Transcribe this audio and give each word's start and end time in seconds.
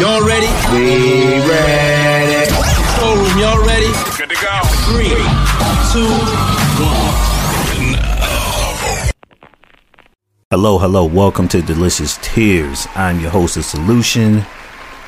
Y'all 0.00 0.26
ready? 0.26 0.46
We 0.72 1.46
ready. 1.46 2.50
Showroom, 2.96 3.38
y'all 3.38 3.62
ready? 3.66 3.92
Good 4.16 4.30
to 4.30 4.36
go. 4.40 4.60
Three, 4.88 5.10
two, 5.92 6.08
one. 6.80 8.00
Hello, 10.50 10.78
hello. 10.78 11.04
Welcome 11.04 11.48
to 11.48 11.60
Delicious 11.60 12.18
Tears. 12.22 12.86
I'm 12.94 13.20
your 13.20 13.28
host 13.28 13.58
of 13.58 13.66
Solution 13.66 14.42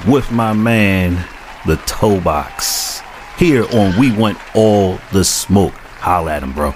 with 0.06 0.30
my 0.30 0.53
man, 0.53 1.27
the 1.67 1.77
Toe 1.87 2.21
Box. 2.21 3.01
Here 3.38 3.65
on 3.72 3.99
We 3.99 4.15
Want 4.15 4.37
All 4.54 4.99
the 5.11 5.24
Smoke. 5.24 5.72
Holla 6.01 6.33
at 6.35 6.43
him, 6.43 6.53
bro. 6.53 6.74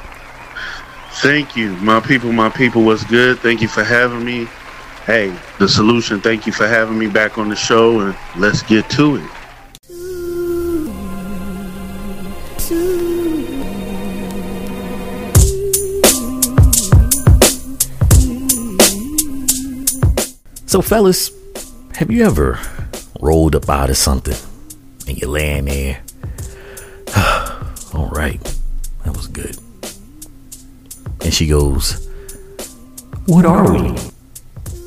Thank 1.17 1.55
you, 1.55 1.77
my 1.77 2.01
people, 2.01 2.33
my 2.33 2.49
people. 2.49 2.83
What's 2.83 3.05
good? 3.05 3.41
Thank 3.41 3.61
you 3.61 3.69
for 3.69 3.85
having 3.85 4.25
me. 4.25 4.49
Hey, 5.07 5.33
the 5.61 5.69
solution. 5.69 6.21
Thank 6.21 6.49
you 6.49 6.53
for 6.53 6.67
having 6.67 6.99
me 6.99 7.07
back 7.07 7.39
on 7.39 7.49
the 7.49 7.55
show, 7.55 8.01
and 8.01 8.17
let's 8.37 8.65
get 8.65 8.91
to 8.91 9.15
it. 9.15 9.31
So, 20.67 20.83
fellas, 20.83 21.31
have 21.95 22.11
you 22.11 22.25
ever 22.25 22.59
rolled 23.21 23.55
up 23.55 23.71
out 23.71 23.91
of 23.91 23.97
something 23.97 24.35
and 25.07 25.17
you're 25.17 25.31
laying 25.31 25.67
there? 25.67 26.03
All 27.95 28.11
right, 28.13 28.43
that 29.05 29.17
was 29.17 29.29
good. 29.29 29.57
And 31.21 31.33
she 31.33 31.47
goes, 31.47 32.09
What 33.27 33.47
are 33.47 33.73
we? 33.73 33.95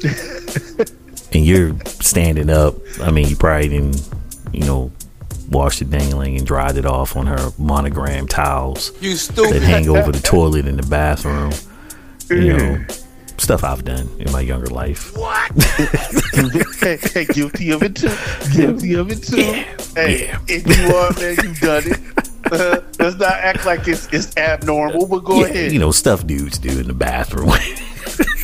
and 1.33 1.45
you're 1.45 1.77
standing 1.85 2.49
up. 2.49 2.75
I 3.01 3.11
mean, 3.11 3.27
you 3.27 3.35
probably 3.35 3.69
didn't, 3.69 4.09
you 4.53 4.65
know, 4.65 4.91
wash 5.49 5.79
the 5.79 5.85
dangling 5.85 6.37
and 6.37 6.45
dried 6.45 6.77
it 6.77 6.85
off 6.85 7.15
on 7.15 7.25
her 7.25 7.51
monogram 7.57 8.27
towels 8.27 8.91
You 9.01 9.15
stupid. 9.15 9.53
that 9.53 9.61
hang 9.63 9.89
over 9.89 10.11
the 10.11 10.19
toilet 10.23 10.67
in 10.67 10.77
the 10.77 10.83
bathroom. 10.83 11.51
You 12.29 12.57
know, 12.57 12.85
stuff 13.37 13.63
I've 13.63 13.83
done 13.83 14.07
in 14.19 14.31
my 14.31 14.41
younger 14.41 14.67
life. 14.67 15.17
What? 15.17 15.51
hey, 16.81 17.25
guilty 17.33 17.71
of 17.71 17.81
it 17.81 17.95
too. 17.95 18.15
Guilty 18.55 18.93
of 18.93 19.11
it 19.11 19.23
too. 19.23 19.41
hey, 19.95 20.27
yeah. 20.27 20.39
if 20.47 20.67
you 20.67 20.95
are, 20.95 21.11
man, 21.19 21.35
you've 21.43 21.59
done 21.59 21.83
it. 21.85 21.99
Uh, 22.51 22.81
let's 22.99 23.17
not 23.17 23.33
act 23.33 23.65
like 23.65 23.87
it's 23.87 24.07
it's 24.13 24.35
abnormal, 24.37 25.07
but 25.07 25.23
go 25.23 25.41
yeah, 25.41 25.45
ahead. 25.47 25.71
you 25.71 25.79
know, 25.79 25.91
stuff 25.91 26.25
dudes 26.25 26.57
do 26.57 26.79
in 26.79 26.87
the 26.87 26.93
bathroom. 26.93 27.51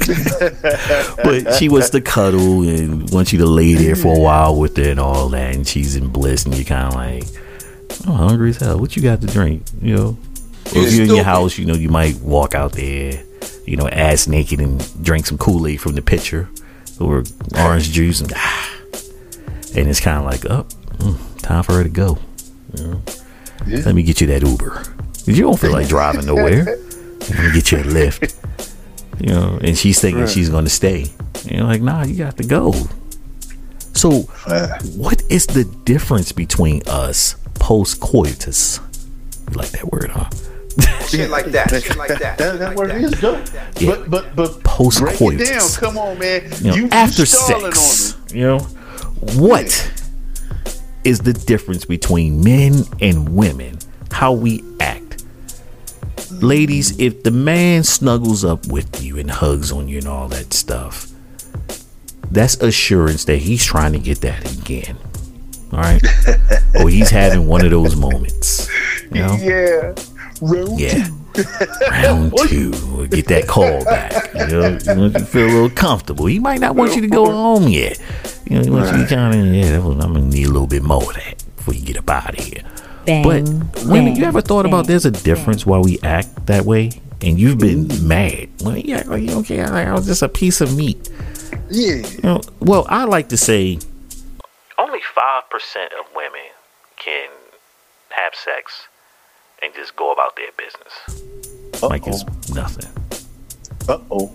but 1.23 1.55
she 1.55 1.69
wants 1.69 1.89
to 1.91 2.01
cuddle 2.01 2.67
and 2.67 3.09
wants 3.11 3.33
you 3.33 3.39
to 3.39 3.45
lay 3.45 3.73
there 3.73 3.95
for 3.95 4.15
a 4.15 4.19
while 4.19 4.55
with 4.55 4.77
her 4.77 4.89
and 4.89 4.99
all 4.99 5.29
that, 5.29 5.55
and 5.55 5.67
she's 5.67 5.95
in 5.95 6.07
bliss, 6.09 6.45
and 6.45 6.55
you're 6.55 6.65
kind 6.65 6.87
of 6.87 6.95
like, 6.95 7.23
"Oh, 8.07 8.13
hungry 8.13 8.49
as 8.51 8.57
hell. 8.57 8.79
What 8.79 8.95
you 8.95 9.01
got 9.01 9.21
to 9.21 9.27
drink?" 9.27 9.63
You 9.81 9.95
know, 9.95 10.07
or 10.07 10.17
if 10.65 10.73
You're 10.73 10.89
you're 10.89 11.03
in 11.05 11.15
your 11.15 11.23
house, 11.23 11.57
you 11.57 11.65
know, 11.65 11.75
you 11.75 11.89
might 11.89 12.19
walk 12.21 12.55
out 12.55 12.73
there, 12.73 13.23
you 13.65 13.77
know, 13.77 13.87
ass 13.87 14.27
naked 14.27 14.59
and 14.59 15.03
drink 15.03 15.25
some 15.25 15.37
Kool 15.37 15.67
Aid 15.67 15.81
from 15.81 15.93
the 15.95 16.01
pitcher 16.01 16.49
or 16.99 17.23
orange 17.57 17.91
juice, 17.91 18.21
and 18.21 18.31
ah, 18.35 18.75
and 19.75 19.87
it's 19.87 19.99
kind 19.99 20.17
of 20.17 20.25
like, 20.25 20.45
"Oh, 20.49 20.65
mm, 20.97 21.41
time 21.41 21.63
for 21.63 21.73
her 21.73 21.83
to 21.83 21.89
go." 21.89 22.17
You 22.77 22.87
know? 22.87 23.01
Yeah. 23.65 23.81
Let 23.85 23.95
me 23.95 24.03
get 24.03 24.21
you 24.21 24.27
that 24.27 24.43
Uber. 24.43 24.83
You 25.25 25.41
don't 25.41 25.59
feel 25.59 25.71
like 25.71 25.87
driving 25.87 26.25
nowhere. 26.25 26.65
Let 26.65 27.39
me 27.39 27.51
get 27.53 27.71
you 27.71 27.79
a 27.79 27.83
lift. 27.83 28.35
You 29.19 29.27
know, 29.29 29.59
and 29.61 29.77
she's 29.77 29.99
thinking 30.01 30.21
Right. 30.21 30.29
she's 30.29 30.49
going 30.49 30.65
to 30.65 30.69
stay. 30.69 31.05
And 31.43 31.51
you're 31.51 31.63
like, 31.63 31.81
nah, 31.81 32.03
you 32.03 32.15
got 32.15 32.37
to 32.37 32.43
go. 32.43 32.73
So, 33.93 34.21
what 34.95 35.23
is 35.29 35.47
the 35.47 35.63
difference 35.85 36.31
between 36.31 36.81
us 36.87 37.35
post 37.55 37.99
coitus? 38.01 38.79
You 39.49 39.57
like 39.57 39.69
that 39.69 39.91
word, 39.91 40.11
huh? 40.11 40.29
Shit 41.07 41.29
like 41.29 41.45
that. 41.47 41.69
Shit 41.69 41.95
like 41.95 42.09
that. 42.09 42.37
That, 42.37 42.59
that 42.59 42.67
Like 42.69 42.77
word 42.77 42.89
that. 42.91 43.01
is 43.01 43.11
dope. 43.21 43.45
Yeah. 43.79 43.91
But 43.91 44.09
but 44.09 44.35
but 44.35 44.63
Post 44.63 44.99
break 44.99 45.15
it 45.15 45.19
coitus. 45.19 45.49
down. 45.49 45.69
Come 45.79 45.97
on, 45.97 46.19
man. 46.19 46.51
You 46.59 46.67
know, 46.71 46.75
you, 46.75 46.89
after 46.91 47.21
you 47.21 47.25
sex. 47.25 48.13
on 48.15 48.35
You 48.37 48.43
know, 48.43 48.59
what 49.37 49.91
is 51.05 51.19
the 51.19 51.31
difference 51.33 51.85
between 51.85 52.43
men 52.43 52.83
and 52.99 53.29
women? 53.35 53.77
How 54.11 54.33
we 54.33 54.59
act. 54.59 54.74
Ladies, 56.41 56.99
if 56.99 57.23
the 57.23 57.31
man 57.31 57.83
snuggles 57.83 58.43
up 58.43 58.67
with 58.67 59.03
you 59.03 59.17
and 59.17 59.29
hugs 59.29 59.71
on 59.71 59.87
you 59.87 59.99
and 59.99 60.07
all 60.07 60.27
that 60.29 60.53
stuff, 60.53 61.11
that's 62.31 62.55
assurance 62.61 63.25
that 63.25 63.37
he's 63.37 63.63
trying 63.63 63.93
to 63.93 63.99
get 63.99 64.21
that 64.21 64.59
again. 64.59 64.97
All 65.71 65.79
right. 65.79 66.01
or 66.81 66.89
he's 66.89 67.09
having 67.09 67.47
one 67.47 67.63
of 67.63 67.71
those 67.71 67.95
moments. 67.95 68.69
You 69.11 69.21
know? 69.21 69.35
Yeah. 69.39 69.95
Round 70.41 70.79
Yeah. 70.79 71.07
Round 71.89 72.33
two. 72.47 73.07
Get 73.07 73.27
that 73.27 73.45
call 73.47 73.83
back. 73.83 74.33
You 74.33 74.47
know, 74.47 74.67
you 74.67 74.99
want 74.99 75.13
you 75.13 75.19
to 75.19 75.25
feel 75.25 75.45
a 75.45 75.51
little 75.51 75.69
comfortable. 75.69 76.25
He 76.25 76.39
might 76.39 76.59
not 76.59 76.75
want 76.75 76.95
you 76.95 77.01
to 77.01 77.07
go 77.07 77.25
home 77.25 77.67
yet. 77.67 77.99
You 78.49 78.57
know, 78.57 78.63
he 78.63 78.69
wants 78.69 78.91
you 78.91 79.05
to 79.05 79.15
kind 79.15 79.39
of, 79.39 79.53
yeah, 79.53 79.77
I'm 79.77 80.13
going 80.13 80.13
to 80.13 80.21
need 80.37 80.47
a 80.47 80.51
little 80.51 80.67
bit 80.67 80.83
more 80.83 81.03
of 81.03 81.15
that 81.15 81.43
before 81.57 81.73
you 81.73 81.85
get 81.85 81.97
up 81.97 82.09
out 82.09 82.37
of 82.37 82.43
here. 82.45 82.61
Bang, 83.05 83.23
But 83.23 83.43
women, 83.85 84.05
bang, 84.05 84.15
you 84.15 84.25
ever 84.25 84.41
thought 84.41 84.65
about 84.65 84.87
there's 84.87 85.05
a 85.05 85.11
difference 85.11 85.65
why 85.65 85.79
we 85.79 85.99
act 86.01 86.47
that 86.47 86.65
way? 86.65 86.91
And 87.21 87.39
you've 87.39 87.59
been 87.59 87.87
mad. 88.07 88.49
Well, 88.61 88.77
yeah, 88.77 89.03
like, 89.05 89.21
you 89.21 89.29
don't 89.29 89.43
care. 89.43 89.67
Like, 89.67 89.87
I 89.87 89.93
was 89.93 90.05
just 90.05 90.21
a 90.21 90.29
piece 90.29 90.61
of 90.61 90.75
meat. 90.75 91.09
Yeah. 91.69 91.95
You 91.95 92.19
know, 92.23 92.41
well, 92.59 92.85
I 92.89 93.05
like 93.05 93.29
to 93.29 93.37
say 93.37 93.79
only 94.77 94.99
5% 94.99 95.85
of 95.99 96.05
women 96.15 96.41
can 96.97 97.29
have 98.09 98.33
sex 98.35 98.87
and 99.61 99.73
just 99.73 99.95
go 99.95 100.11
about 100.11 100.35
their 100.35 100.51
business. 100.57 101.81
Like 101.81 102.07
it's 102.07 102.23
nothing. 102.53 102.89
Uh 103.87 103.99
oh. 104.11 104.27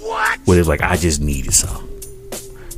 What? 0.00 0.40
Where 0.44 0.58
it's 0.58 0.68
like, 0.68 0.82
I 0.82 0.96
just 0.96 1.20
needed 1.20 1.54
some. 1.54 1.88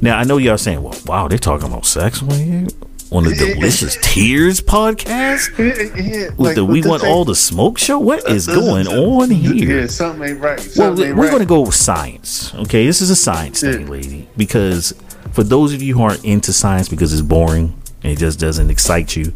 Now, 0.03 0.19
I 0.19 0.25
know 0.25 0.37
y'all 0.37 0.59
saying, 0.59 0.83
well, 0.83 0.99
wow, 1.07 1.29
they're 1.29 1.39
talking 1.39 1.69
about 1.69 1.87
sex 1.87 2.23
on 2.23 2.31
here? 2.31 2.67
On 3.11 3.23
the 3.23 3.35
Delicious 3.55 3.97
Tears 4.03 4.61
podcast? 4.61 5.57
yeah, 5.59 6.29
With 6.31 6.39
like, 6.39 6.55
the 6.57 6.65
We 6.65 6.83
Want 6.83 7.03
they- 7.03 7.09
All 7.11 7.25
the 7.25 7.35
Smoke 7.35 7.79
show? 7.79 7.99
What 7.99 8.29
is 8.29 8.49
Uh, 8.49 8.53
uh, 8.53 8.55
going 8.57 8.87
uh, 8.89 8.93
on 8.93 9.31
here? 9.31 9.81
Yeah, 9.83 9.87
something 9.87 10.29
ain't 10.31 10.41
right. 10.41 10.59
Well, 10.77 10.91
ain't 11.03 11.17
we're 11.17 11.25
right. 11.25 11.31
going 11.31 11.41
to 11.43 11.47
go 11.47 11.61
with 11.61 11.75
science. 11.75 12.53
Okay, 12.55 12.87
this 12.87 13.01
is 13.01 13.11
a 13.11 13.17
science 13.17 13.61
thing, 13.61 13.89
lady. 13.89 14.29
Because 14.37 14.95
for 15.33 15.43
those 15.45 15.73
of 15.75 15.83
you 15.83 15.95
who 15.97 16.03
aren't 16.03 16.25
into 16.25 16.53
science 16.53 16.89
because 16.89 17.13
it's 17.13 17.23
boring 17.23 17.75
and 18.03 18.13
it 18.13 18.19
just 18.19 18.41
doesn't 18.41 18.71
excite 18.71 19.15
you, 19.17 19.33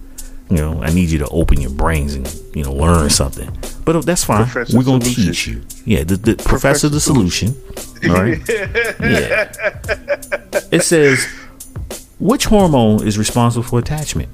you 0.51 0.57
know, 0.57 0.83
I 0.83 0.91
need 0.93 1.11
you 1.11 1.19
to 1.19 1.29
open 1.29 1.61
your 1.61 1.71
brains 1.71 2.15
and 2.15 2.27
you 2.55 2.65
know 2.65 2.73
learn 2.73 3.11
something. 3.11 3.51
But 3.85 3.97
uh, 3.97 4.01
that's 4.01 4.25
fine. 4.25 4.47
Professor 4.47 4.77
we're 4.79 4.85
going 4.85 5.01
to 5.01 5.11
Solution. 5.11 5.33
teach 5.33 5.47
you. 5.47 5.63
Yeah, 5.97 6.05
the, 6.05 6.17
the 6.17 6.35
professor, 6.37 6.89
the 6.89 7.01
solution. 7.01 7.55
All 8.09 8.15
right. 8.15 8.41
yeah. 8.49 9.53
It 10.73 10.83
says 10.83 11.27
which 12.19 12.47
hormone 12.47 13.07
is 13.07 13.19
responsible 13.19 13.63
for 13.63 13.79
attachment 13.79 14.29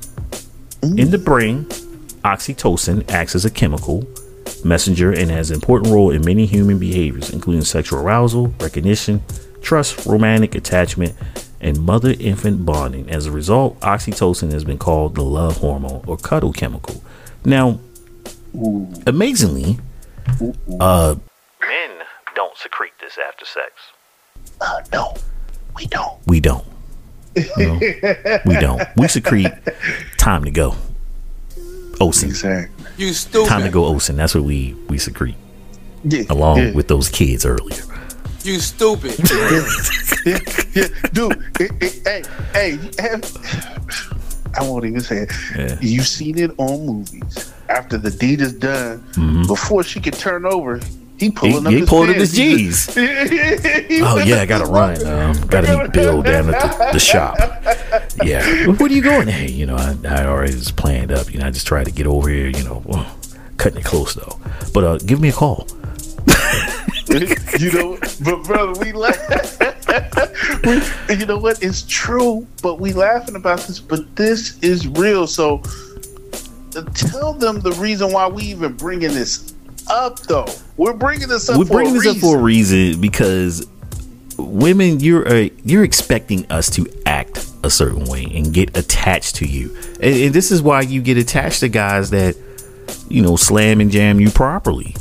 in 0.82 1.10
the 1.10 1.18
brain. 1.18 1.64
Oxytocin 2.24 3.10
acts 3.10 3.34
as 3.34 3.44
a 3.44 3.50
chemical 3.50 4.06
messenger 4.64 5.12
and 5.12 5.30
has 5.30 5.50
an 5.50 5.56
important 5.56 5.92
role 5.92 6.10
in 6.10 6.24
many 6.24 6.46
human 6.46 6.78
behaviors, 6.78 7.30
including 7.30 7.62
sexual 7.62 8.00
arousal, 8.00 8.48
recognition, 8.60 9.22
trust, 9.60 10.06
romantic 10.06 10.54
attachment, 10.54 11.14
and 11.60 11.78
mother 11.80 12.14
infant 12.18 12.64
bonding. 12.64 13.08
As 13.10 13.26
a 13.26 13.30
result, 13.30 13.78
oxytocin 13.80 14.52
has 14.52 14.64
been 14.64 14.78
called 14.78 15.14
the 15.14 15.22
love 15.22 15.58
hormone 15.58 16.02
or 16.06 16.16
cuddle 16.16 16.52
chemical. 16.52 17.02
Now, 17.44 17.80
amazingly, 19.06 19.78
uh, 20.80 21.16
men 21.60 21.90
don't 22.34 22.56
secrete 22.56 22.92
this 23.00 23.18
after 23.18 23.44
sex. 23.44 23.72
Uh, 24.60 24.82
no, 24.92 25.14
we 25.76 25.86
don't. 25.86 26.18
We 26.26 26.40
don't. 26.40 26.73
You 27.36 27.80
we 28.44 28.56
don't. 28.56 28.82
We 28.96 29.08
secrete 29.08 29.52
time 30.18 30.44
to 30.44 30.50
go. 30.50 30.76
Osin. 32.00 32.24
Exactly. 32.24 32.86
You 32.96 33.12
stupid. 33.12 33.48
Time 33.48 33.62
to 33.62 33.70
go 33.70 33.82
Osin. 33.92 34.16
That's 34.16 34.34
what 34.34 34.44
we 34.44 34.74
we 34.88 34.98
secrete 34.98 35.36
Yeah, 36.04 36.24
along 36.30 36.58
yeah, 36.58 36.72
with 36.72 36.88
those 36.88 37.08
kids 37.08 37.44
earlier. 37.44 37.82
You 38.42 38.60
stupid. 38.60 39.18
yeah, 40.26 40.38
yeah, 40.74 40.88
dude. 41.12 41.42
It, 41.58 41.72
it, 41.80 42.26
hey, 42.52 42.78
hey, 42.98 43.20
I 44.56 44.62
won't 44.62 44.84
even 44.84 45.00
say 45.00 45.18
it. 45.18 45.32
Yeah. 45.56 45.78
You've 45.80 46.06
seen 46.06 46.38
it 46.38 46.50
on 46.58 46.86
movies. 46.86 47.52
After 47.68 47.96
the 47.96 48.10
deed 48.10 48.40
is 48.40 48.52
done, 48.52 48.98
mm-hmm. 49.12 49.46
before 49.46 49.82
she 49.82 49.98
can 50.00 50.12
turn 50.12 50.44
over, 50.44 50.80
he 51.18 51.26
He, 51.26 51.30
pulling 51.30 51.66
up 51.66 51.72
he 51.72 51.80
his 51.80 51.88
pulled 51.88 52.10
up 52.10 52.16
his 52.16 52.32
G's. 52.32 52.88
Oh 52.96 54.18
yeah, 54.18 54.40
I 54.40 54.46
gotta 54.46 54.66
run. 54.66 55.04
Um, 55.06 55.46
gotta 55.46 55.78
meet 55.84 55.92
Bill 55.92 56.22
down 56.22 56.52
at 56.52 56.60
the, 56.60 56.92
the 56.94 56.98
shop. 56.98 57.36
Yeah. 58.22 58.66
What 58.66 58.90
are 58.90 58.94
you 58.94 59.02
going? 59.02 59.28
Hey, 59.28 59.50
you 59.50 59.66
know, 59.66 59.76
I, 59.76 59.96
I 60.08 60.26
already 60.26 60.54
was 60.54 60.72
planned 60.72 61.12
up. 61.12 61.32
You 61.32 61.38
know, 61.40 61.46
I 61.46 61.50
just 61.50 61.66
tried 61.66 61.84
to 61.84 61.92
get 61.92 62.06
over 62.06 62.28
here. 62.28 62.48
You 62.48 62.64
know, 62.64 62.82
well, 62.84 63.06
cutting 63.56 63.78
it 63.78 63.84
close 63.84 64.14
though. 64.14 64.38
But 64.72 64.84
uh, 64.84 64.98
give 64.98 65.20
me 65.20 65.28
a 65.28 65.32
call. 65.32 65.66
you 67.58 67.72
know, 67.72 67.98
but 68.24 68.42
brother, 68.44 68.72
we 68.80 68.92
laugh. 68.92 69.60
we, 70.64 71.14
you 71.14 71.26
know 71.26 71.38
what? 71.38 71.62
It's 71.62 71.82
true, 71.82 72.46
but 72.62 72.80
we 72.80 72.92
laughing 72.92 73.36
about 73.36 73.60
this, 73.60 73.78
but 73.78 74.16
this 74.16 74.58
is 74.60 74.88
real. 74.88 75.26
So 75.26 75.62
uh, 76.76 76.82
tell 76.94 77.32
them 77.34 77.60
the 77.60 77.72
reason 77.78 78.12
why 78.12 78.26
we 78.26 78.42
even 78.44 78.72
bringing 78.72 79.14
this 79.14 79.53
up, 79.88 80.20
though. 80.20 80.46
We're 80.76 80.92
bringing 80.94 81.28
this 81.28 81.48
up. 81.48 81.58
We're 81.58 81.66
for 81.66 81.74
bringing 81.74 81.96
a 81.96 82.00
this 82.00 82.16
up 82.16 82.16
for 82.18 82.38
a 82.38 82.42
reason. 82.42 82.78
reason 82.78 83.00
because 83.00 83.66
women, 84.38 85.00
you're 85.00 85.26
uh, 85.26 85.48
you're 85.64 85.84
expecting 85.84 86.50
us 86.50 86.70
to 86.70 86.86
act 87.06 87.46
a 87.62 87.70
certain 87.70 88.04
way 88.04 88.24
and 88.34 88.52
get 88.52 88.76
attached 88.76 89.36
to 89.36 89.46
you, 89.46 89.76
and, 90.00 90.14
and 90.14 90.34
this 90.34 90.50
is 90.50 90.62
why 90.62 90.80
you 90.80 91.02
get 91.02 91.16
attached 91.16 91.60
to 91.60 91.68
guys 91.68 92.10
that 92.10 92.36
you 93.08 93.22
know 93.22 93.36
slam 93.36 93.80
and 93.80 93.90
jam 93.90 94.20
you 94.20 94.30
properly 94.30 94.94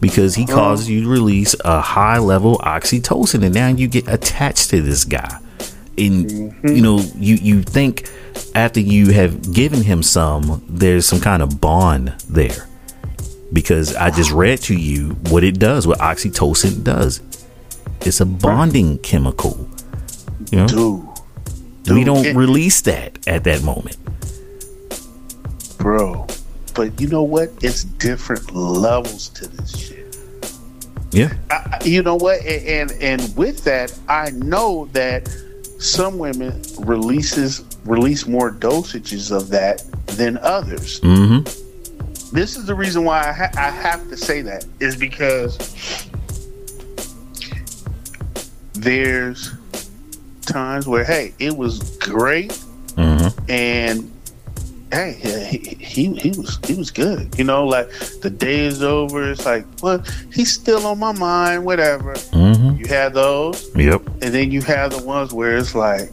because 0.00 0.36
he 0.36 0.46
causes 0.46 0.88
you 0.88 1.02
to 1.02 1.08
release 1.08 1.56
a 1.64 1.80
high 1.80 2.18
level 2.18 2.58
oxytocin, 2.58 3.44
and 3.44 3.54
now 3.54 3.68
you 3.68 3.88
get 3.88 4.06
attached 4.08 4.70
to 4.70 4.80
this 4.80 5.04
guy, 5.04 5.38
and 5.96 6.54
you 6.62 6.80
know 6.80 7.00
you 7.16 7.34
you 7.36 7.62
think 7.62 8.08
after 8.54 8.80
you 8.80 9.12
have 9.12 9.52
given 9.52 9.82
him 9.82 10.02
some, 10.02 10.64
there's 10.68 11.06
some 11.06 11.20
kind 11.20 11.42
of 11.42 11.60
bond 11.60 12.14
there 12.28 12.68
because 13.52 13.94
I 13.96 14.10
just 14.10 14.30
read 14.30 14.58
to 14.62 14.74
you 14.76 15.10
what 15.30 15.44
it 15.44 15.58
does, 15.58 15.86
what 15.86 15.98
oxytocin 15.98 16.84
does. 16.84 17.20
It's 18.02 18.20
a 18.20 18.26
bonding 18.26 18.98
chemical. 18.98 19.68
You 20.50 20.58
know, 20.66 21.14
Dude, 21.82 21.94
we 21.96 22.04
don't 22.04 22.36
release 22.36 22.80
that 22.82 23.26
at 23.26 23.44
that 23.44 23.62
moment. 23.62 23.96
bro. 25.78 26.26
But 26.74 27.00
you 27.00 27.08
know 27.08 27.22
what? 27.24 27.50
It's 27.62 27.84
different 27.84 28.54
levels 28.54 29.28
to 29.30 29.48
this 29.48 29.76
shit. 29.76 30.16
Yeah, 31.10 31.32
I, 31.50 31.78
you 31.84 32.02
know 32.02 32.14
what? 32.16 32.40
A- 32.42 32.80
And 32.80 32.92
and 33.00 33.36
with 33.36 33.64
that, 33.64 33.96
I 34.08 34.30
know 34.30 34.88
that 34.92 35.28
some 35.78 36.18
women 36.18 36.62
releases 36.80 37.64
release 37.84 38.26
more 38.26 38.52
dosages 38.52 39.34
of 39.34 39.48
that 39.48 39.82
than 40.06 40.38
others. 40.38 41.00
hmm 41.02 41.38
This 42.32 42.56
is 42.56 42.66
the 42.66 42.74
reason 42.74 43.04
why 43.04 43.20
I, 43.28 43.32
ha- 43.32 43.50
I 43.56 43.70
have 43.70 44.08
to 44.10 44.16
say 44.16 44.42
that 44.42 44.64
is 44.80 44.96
because 44.96 45.56
there's 48.74 49.52
times 50.42 50.86
where 50.86 51.04
hey, 51.04 51.34
it 51.38 51.56
was 51.56 51.96
great 51.98 52.52
hmm 52.96 53.28
and 53.48 54.10
hey, 54.92 55.12
he, 55.50 55.74
he 55.74 56.14
he 56.14 56.30
was 56.30 56.58
he 56.66 56.74
was 56.74 56.90
good. 56.90 57.36
You 57.38 57.44
know, 57.44 57.66
like 57.66 57.88
the 58.22 58.30
day 58.30 58.60
is 58.66 58.82
over. 58.82 59.30
It's 59.30 59.44
like, 59.46 59.64
well, 59.82 60.02
he's 60.32 60.52
still 60.52 60.86
on 60.86 60.98
my 60.98 61.12
mind. 61.12 61.64
Whatever. 61.64 62.14
hmm 62.32 62.76
You 62.78 62.86
had 62.88 63.12
those, 63.14 63.70
Yep, 63.74 64.06
and 64.22 64.34
then 64.34 64.50
you 64.50 64.62
have 64.62 64.90
the 64.92 65.02
ones 65.02 65.32
where 65.32 65.56
it's 65.56 65.74
like, 65.74 66.10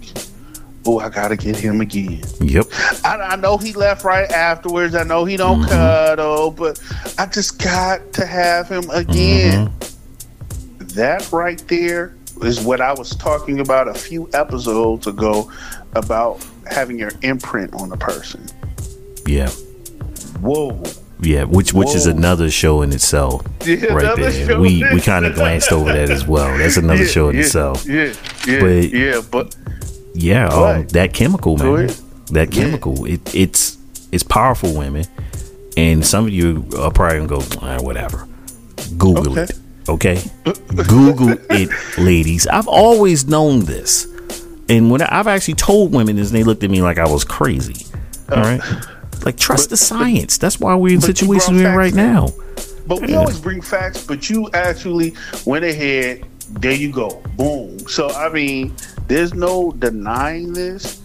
oh, 0.86 1.00
I 1.00 1.10
gotta 1.10 1.36
get 1.36 1.56
him 1.56 1.82
again. 1.82 2.24
yep. 2.40 2.66
I, 3.04 3.18
I 3.18 3.36
know 3.36 3.58
he 3.58 3.74
left 3.74 4.04
right 4.04 4.30
afterwards. 4.32 4.96
I 4.96 5.04
know 5.04 5.26
he 5.26 5.38
don't 5.38 5.62
mm-hmm. 5.62 5.70
cuddle, 5.70 6.52
but 6.52 6.82
I 7.18 7.26
just 7.26 7.62
got 7.62 8.14
to 8.14 8.26
have 8.26 8.70
him 8.70 8.90
again. 8.92 9.70
Mm-hmm. 9.70 10.88
That 10.96 11.32
right 11.32 11.62
there 11.68 12.16
is 12.42 12.62
what 12.62 12.82
I 12.82 12.94
was 12.94 13.16
talking 13.16 13.60
about 13.60 13.88
a 13.88 13.94
few 13.94 14.30
episodes 14.34 15.08
ago 15.08 15.52
about 15.94 16.46
having 16.70 16.98
your 17.00 17.12
imprint 17.22 17.74
on 17.74 17.92
a 17.92 17.98
person. 17.98 18.46
Yeah, 19.26 19.50
Whoa. 20.40 20.82
yeah. 21.20 21.44
Which 21.44 21.74
which 21.74 21.96
is 21.96 22.06
another 22.06 22.50
show 22.52 22.82
in 22.82 22.94
itself. 22.94 23.46
Yeah, 23.66 23.94
right 23.94 24.16
there. 24.16 24.60
We 24.60 24.86
we 24.94 25.02
kind 25.02 25.26
of 25.26 25.34
glanced 25.34 25.72
over 25.72 25.92
that 25.92 26.12
as 26.12 26.28
well. 26.28 26.56
That's 26.56 26.78
another 26.78 27.04
Yeah, 27.06 27.10
show 27.10 27.30
in 27.30 27.36
yeah, 27.36 27.42
itself. 27.42 27.86
Yeah, 27.88 28.14
yeah, 28.46 28.60
But- 28.60 28.94
yeah, 28.94 29.22
but 29.32 29.56
Yeah, 30.16 30.48
um, 30.48 30.88
that 30.88 31.14
chemical, 31.14 31.58
man. 31.58 31.90
That 32.32 32.54
Yeah. 32.54 32.64
chemical. 32.64 33.06
It 33.06 33.36
it's 33.36 33.78
it's 34.12 34.24
powerful, 34.24 34.74
women. 34.74 35.06
And 35.78 36.06
some 36.06 36.26
of 36.26 36.32
you 36.32 36.66
are 36.80 36.90
probably 36.92 37.26
gonna 37.26 37.42
go, 37.42 37.44
"Ah, 37.62 37.78
whatever. 37.82 38.28
Google 38.98 39.34
Okay. 39.38 39.42
it. 39.44 39.52
Okay? 39.90 40.22
Google 40.88 41.38
it, 41.50 41.70
ladies. 41.98 42.48
I've 42.48 42.68
always 42.68 43.28
known 43.28 43.66
this. 43.66 44.08
And 44.70 44.90
when 44.90 45.02
I, 45.02 45.20
I've 45.20 45.28
actually 45.28 45.56
told 45.56 45.92
women 45.94 46.16
this, 46.16 46.30
and 46.30 46.40
they 46.40 46.44
looked 46.44 46.64
at 46.64 46.72
me 46.72 46.82
like 46.82 46.98
I 46.98 47.08
was 47.08 47.24
crazy. 47.24 47.86
All 48.32 48.40
right? 48.40 48.62
Like, 49.24 49.38
trust 49.38 49.70
the 49.70 49.78
science. 49.78 50.38
That's 50.40 50.60
why 50.60 50.74
we're 50.76 50.96
in 50.96 51.00
but 51.02 51.10
you 51.10 51.14
situations 51.14 51.62
we're 51.62 51.70
in 51.70 51.76
right 51.76 51.94
now. 51.94 52.30
But 52.88 53.02
we 53.02 53.14
always 53.16 53.40
bring 53.40 53.62
facts, 53.62 54.04
but 54.06 54.30
you 54.30 54.50
actually 54.54 55.14
went 55.46 55.66
ahead. 55.66 56.24
There 56.50 56.72
you 56.74 56.92
go. 56.92 57.22
Boom. 57.36 57.78
So, 57.88 58.10
I 58.10 58.30
mean, 58.30 58.74
there's 59.08 59.34
no 59.34 59.72
denying 59.72 60.54
this. 60.54 61.02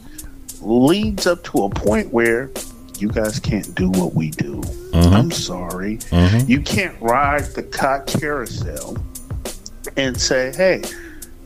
Leads 0.60 1.26
up 1.26 1.42
to 1.44 1.64
a 1.64 1.70
point 1.70 2.12
where 2.12 2.50
you 2.98 3.08
guys 3.08 3.38
can't 3.40 3.74
do 3.74 3.90
what 3.90 4.14
we 4.14 4.30
do. 4.30 4.62
I'm 4.92 5.30
sorry. 5.30 5.98
You 6.46 6.60
can't 6.60 7.00
ride 7.00 7.44
the 7.54 7.62
cock 7.62 8.06
carousel 8.06 8.96
and 9.96 10.20
say, 10.20 10.52
hey, 10.54 10.82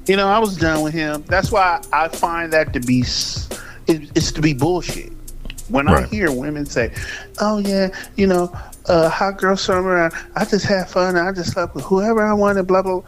you 0.07 0.17
know, 0.17 0.29
I 0.29 0.39
was 0.39 0.57
done 0.57 0.83
with 0.83 0.93
him. 0.95 1.23
That's 1.29 1.53
why 1.53 1.81
I 1.93 2.09
find 2.09 2.53
that 2.53 2.73
to 2.73 2.81
be, 2.81 3.01
it, 3.87 4.11
it's 4.17 4.33
to 4.33 4.41
be 4.41 4.53
bullshit. 4.53 5.13
When 5.69 5.89
I 5.89 6.03
hear 6.07 6.31
women 6.33 6.67
say, 6.67 6.93
oh, 7.41 7.59
yeah, 7.59 7.89
you 8.17 8.27
know, 8.27 8.55
uh, 8.87 9.09
hot 9.09 9.39
girl 9.39 9.57
summer, 9.57 10.11
I, 10.37 10.43
I 10.43 10.45
just 10.45 10.67
had 10.67 10.91
fun. 10.91 11.17
I 11.17 11.33
just 11.33 11.53
slept 11.53 11.75
with 11.75 11.85
whoever 11.85 12.23
I 12.23 12.35
wanted, 12.35 12.67
blah, 12.67 12.83
blah. 12.83 13.03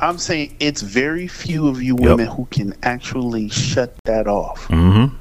I'm 0.00 0.16
saying 0.16 0.56
it's 0.60 0.80
very 0.80 1.28
few 1.28 1.68
of 1.68 1.82
you 1.82 1.94
women 1.94 2.26
who 2.26 2.46
can 2.46 2.74
actually 2.82 3.50
shut 3.50 3.94
that 4.04 4.26
off. 4.26 4.66
Mm-hmm. 4.68 5.14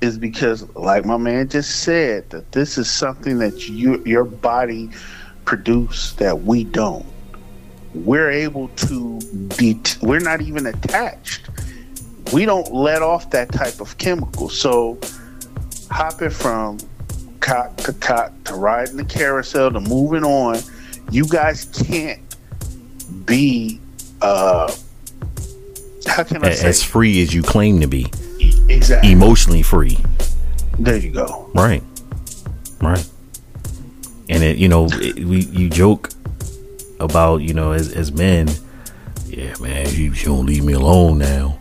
Is 0.00 0.16
because, 0.16 0.68
like 0.76 1.04
my 1.04 1.16
man 1.16 1.48
just 1.48 1.80
said, 1.80 2.30
that 2.30 2.52
this 2.52 2.78
is 2.78 2.88
something 2.88 3.38
that 3.38 3.68
you, 3.68 4.02
your 4.04 4.24
body 4.24 4.90
produce 5.44 6.12
that 6.14 6.42
we 6.42 6.62
don't. 6.62 7.04
We're 7.94 8.30
able 8.30 8.68
to 8.68 9.18
det- 9.56 9.98
we're 10.00 10.20
not 10.20 10.40
even 10.40 10.66
attached. 10.66 11.48
We 12.32 12.44
don't 12.44 12.72
let 12.72 13.02
off 13.02 13.30
that 13.30 13.50
type 13.50 13.80
of 13.80 13.98
chemical. 13.98 14.48
So 14.48 14.98
hopping 15.90 16.30
from 16.30 16.78
cock 17.40 17.76
to 17.78 17.92
cock 17.94 18.32
to 18.44 18.54
riding 18.54 18.98
the 18.98 19.04
carousel 19.04 19.72
to 19.72 19.80
moving 19.80 20.22
on, 20.22 20.60
you 21.10 21.26
guys 21.26 21.64
can't 21.64 22.20
be 23.26 23.80
uh 24.20 24.72
how 26.06 26.22
can 26.24 26.42
I 26.44 26.50
say 26.50 26.68
As 26.68 26.82
free 26.82 27.22
as 27.22 27.34
you 27.34 27.42
claim 27.42 27.80
to 27.80 27.86
be, 27.86 28.06
exactly 28.68 29.12
emotionally 29.12 29.62
free. 29.62 29.98
there 30.78 30.96
you 30.96 31.10
go. 31.10 31.50
Right. 31.54 31.82
Right. 32.80 33.06
And 34.30 34.42
it, 34.42 34.56
you 34.56 34.68
know, 34.68 34.86
it, 34.90 35.24
we 35.24 35.40
you 35.40 35.68
joke 35.68 36.10
about 37.00 37.38
you 37.42 37.54
know 37.54 37.72
as 37.72 37.92
as 37.92 38.12
men, 38.12 38.48
yeah, 39.26 39.54
man, 39.60 39.86
she, 39.88 40.12
she 40.12 40.26
don't 40.26 40.46
leave 40.46 40.64
me 40.64 40.72
alone 40.74 41.18
now. 41.18 41.58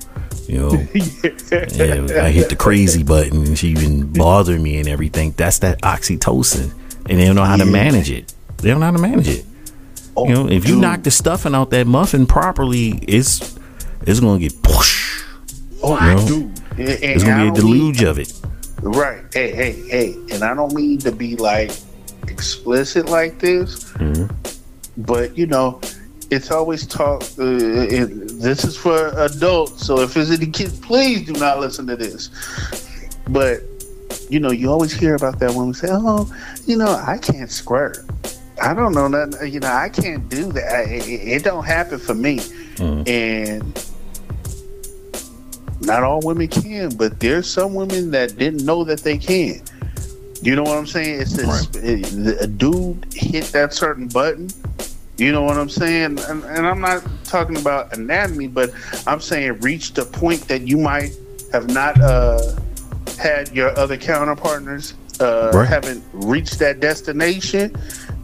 You 0.48 0.60
know, 0.60 0.72
yeah, 0.94 2.24
I 2.24 2.30
hit 2.32 2.50
the 2.50 2.56
crazy 2.58 3.04
button 3.04 3.46
and 3.46 3.60
she 3.60 3.70
even 3.70 4.14
bothered 4.14 4.62
me 4.62 4.78
and 4.80 4.88
everything. 4.88 5.32
That's 5.32 5.60
that 5.60 5.82
oxytocin, 5.82 6.72
and 7.10 7.20
they 7.20 7.26
don't 7.26 7.36
know 7.36 7.44
how 7.44 7.58
to 7.58 7.66
manage 7.66 8.10
it. 8.10 8.34
They 8.58 8.70
don't 8.70 8.80
know 8.80 8.86
how 8.86 8.92
to 8.94 9.02
manage 9.02 9.28
it. 9.28 9.46
Oh, 10.18 10.28
You 10.28 10.34
know, 10.34 10.48
if 10.50 10.66
you 10.68 10.74
dude. 10.74 10.82
knock 10.82 11.04
the 11.04 11.12
stuffing 11.12 11.54
out 11.54 11.70
that 11.70 11.86
muffin 11.86 12.26
properly, 12.26 13.00
it's 13.08 13.56
it's 14.02 14.20
gonna 14.20 14.40
get 14.40 14.62
push. 14.64 15.24
oh, 15.84 15.94
you 15.94 16.16
know, 16.16 16.28
dude. 16.28 16.42
And- 16.44 16.80
and 16.80 17.04
It's 17.04 17.24
gonna 17.24 17.44
be 17.44 17.50
a 17.50 17.62
don't 17.62 17.72
mean- 17.72 17.80
deluge 17.94 18.02
of 18.04 18.18
it. 18.20 18.34
Right. 18.82 19.22
Hey, 19.34 19.52
hey, 19.56 19.72
hey. 19.90 20.16
And 20.32 20.44
I 20.44 20.54
don't 20.56 20.74
mean 20.74 20.98
to 21.00 21.12
be 21.12 21.36
like 21.36 21.72
explicit 22.28 23.10
like 23.10 23.40
this, 23.40 23.86
Mhm. 24.00 24.30
but 24.98 25.38
you 25.38 25.46
know, 25.48 25.80
it's 26.32 26.52
always 26.52 26.86
talk. 26.88 27.24
Uh, 27.40 27.44
it, 27.46 28.40
this 28.42 28.64
is 28.64 28.76
for 28.76 29.10
adults, 29.18 29.86
so 29.86 30.00
if 30.02 30.14
there's 30.14 30.32
any 30.32 30.48
kids, 30.48 30.74
please 30.80 31.26
do 31.26 31.34
not 31.34 31.60
listen 31.60 31.86
to 31.88 31.96
this. 31.96 32.30
But 33.30 33.62
you 34.30 34.40
know, 34.40 34.52
you 34.52 34.70
always 34.72 34.94
hear 34.94 35.16
about 35.16 35.40
that 35.40 35.54
woman 35.54 35.74
say, 35.74 35.88
"Oh, 35.92 36.28
you 36.66 36.76
know, 36.78 36.90
I 37.08 37.18
can't 37.18 37.52
squirt. 37.52 38.00
I 38.62 38.74
don't 38.74 38.94
know 38.94 39.08
nothing. 39.08 39.52
You 39.52 39.60
know, 39.60 39.72
I 39.72 39.90
can't 39.90 40.28
do 40.30 40.52
that. 40.54 40.88
It, 40.88 41.08
it- 41.08 41.28
it 41.38 41.44
don't 41.44 41.64
happen 41.66 42.00
for 42.00 42.14
me." 42.16 42.40
Mhm. 42.78 43.08
And 43.08 43.80
not 45.82 46.04
all 46.04 46.20
women 46.22 46.48
can, 46.48 46.90
but 46.96 47.20
there's 47.20 47.50
some 47.50 47.74
women 47.74 48.12
that 48.12 48.38
didn't 48.38 48.66
know 48.66 48.84
that 48.84 49.02
they 49.02 49.18
can. 49.18 49.62
You 50.42 50.56
know 50.56 50.64
what 50.64 50.78
I'm 50.78 50.88
saying? 50.88 51.22
It's 51.22 51.34
this, 51.34 51.68
it- 51.76 52.42
a 52.42 52.48
dude 52.48 53.06
hit 53.14 53.46
that 53.54 53.74
certain 53.74 54.08
button. 54.08 54.50
You 55.18 55.32
know 55.32 55.42
what 55.42 55.58
I'm 55.58 55.70
saying? 55.70 56.20
And, 56.28 56.44
and 56.44 56.68
I'm 56.68 56.80
not 56.80 57.04
talking 57.24 57.58
about 57.58 57.96
anatomy, 57.98 58.48
but 58.48 58.72
I'm 59.08 59.20
saying 59.20 59.60
reach 59.62 59.94
the 59.94 60.06
point 60.06 60.48
that 60.48 60.68
you 60.68 60.78
might 60.78 61.12
have 61.52 61.68
not 61.72 62.00
uh, 62.00 62.40
had 63.20 63.50
your 63.56 63.76
other 63.80 63.98
counterpartners 63.98 64.94
uh, 65.20 65.50
Right. 65.56 65.68
haven't 65.68 66.04
reached 66.14 66.60
that 66.60 66.80
destination, 66.80 67.76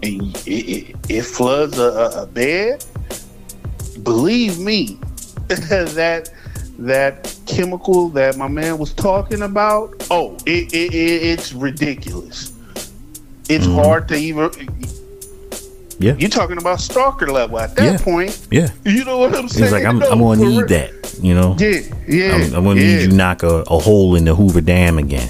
and 0.03 0.35
it, 0.47 0.49
it, 0.49 0.95
it 1.09 1.21
floods 1.23 1.79
a, 1.79 2.21
a, 2.21 2.25
bed. 2.27 2.85
Believe 4.03 4.59
me, 4.59 4.97
that 5.47 6.29
that 6.79 7.35
chemical 7.45 8.09
that 8.09 8.37
my 8.37 8.47
man 8.47 8.77
was 8.77 8.93
talking 8.93 9.41
about, 9.43 10.05
oh, 10.11 10.35
it, 10.45 10.73
it, 10.73 10.93
it 10.93 11.23
it's 11.23 11.53
ridiculous. 11.53 12.51
It's 13.49 13.65
Mm-hmm. 13.65 13.75
hard 13.75 14.07
to 14.09 14.15
even. 14.15 14.49
Yeah. 15.99 16.15
You're 16.17 16.29
talking 16.29 16.57
about 16.57 16.79
stalker 16.81 17.31
level 17.31 17.59
at 17.59 17.75
that 17.75 17.83
Yeah. 17.83 17.97
point. 18.03 18.47
Yeah. 18.51 18.69
You 18.83 19.05
know 19.05 19.19
what 19.19 19.35
I'm 19.35 19.47
saying? 19.47 19.65
He's 19.65 19.71
like, 19.71 19.85
I'm, 19.85 19.99
No, 19.99 20.09
I'm 20.09 20.19
gonna 20.19 20.43
need 20.43 20.57
real. 20.57 20.67
that. 20.67 21.19
You 21.21 21.35
know. 21.35 21.55
Yeah, 21.59 21.79
yeah. 22.07 22.33
I'm, 22.33 22.41
I'm 22.55 22.63
gonna 22.65 22.81
yeah. 22.81 22.97
need 22.97 23.01
you 23.03 23.11
knock 23.15 23.43
a, 23.43 23.63
a 23.67 23.77
hole 23.79 24.15
in 24.15 24.25
the 24.25 24.33
Hoover 24.35 24.61
Dam 24.61 24.97
again. 24.97 25.29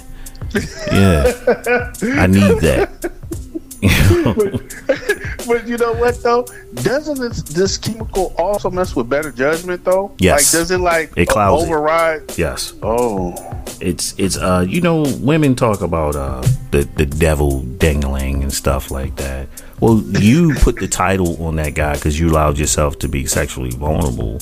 Yeah. 0.92 1.34
I 2.02 2.28
need 2.28 2.60
that. 2.62 3.12
But 5.48 5.68
you 5.68 5.78
know 5.78 5.92
what 5.94 6.22
though? 6.24 6.46
Doesn't 6.76 7.20
this, 7.20 7.42
this 7.44 7.78
chemical 7.78 8.34
also 8.38 8.70
mess 8.72 8.96
with 8.96 9.10
better 9.10 9.30
judgment 9.32 9.84
though? 9.84 10.14
Yes. 10.18 10.54
Like, 10.54 10.60
does 10.62 10.72
it 10.72 10.78
like 10.80 11.12
It 11.18 11.28
clouds 11.28 11.64
it. 11.64 11.68
override? 11.68 12.38
yes. 12.38 12.74
Oh, 12.82 13.36
It's 13.82 14.16
it's 14.18 14.38
uh 14.38 14.66
you 14.68 14.80
know 14.80 15.04
women 15.20 15.54
talk 15.56 15.82
about 15.82 16.16
uh 16.16 16.42
the 16.72 16.88
the 16.96 17.06
devil 17.06 17.62
dangling 17.78 18.42
and 18.44 18.54
stuff 18.54 18.90
like 18.90 19.18
that. 19.18 19.50
Well, 19.82 20.00
you 20.20 20.56
put 20.62 20.78
the 20.78 20.88
title 20.88 21.44
on 21.46 21.58
that 21.58 21.74
guy 21.76 21.96
because 21.96 22.18
you 22.18 22.30
allowed 22.30 22.58
yourself 22.58 22.98
to 23.00 23.10
be 23.10 23.26
sexually 23.26 23.72
vulnerable 23.72 24.40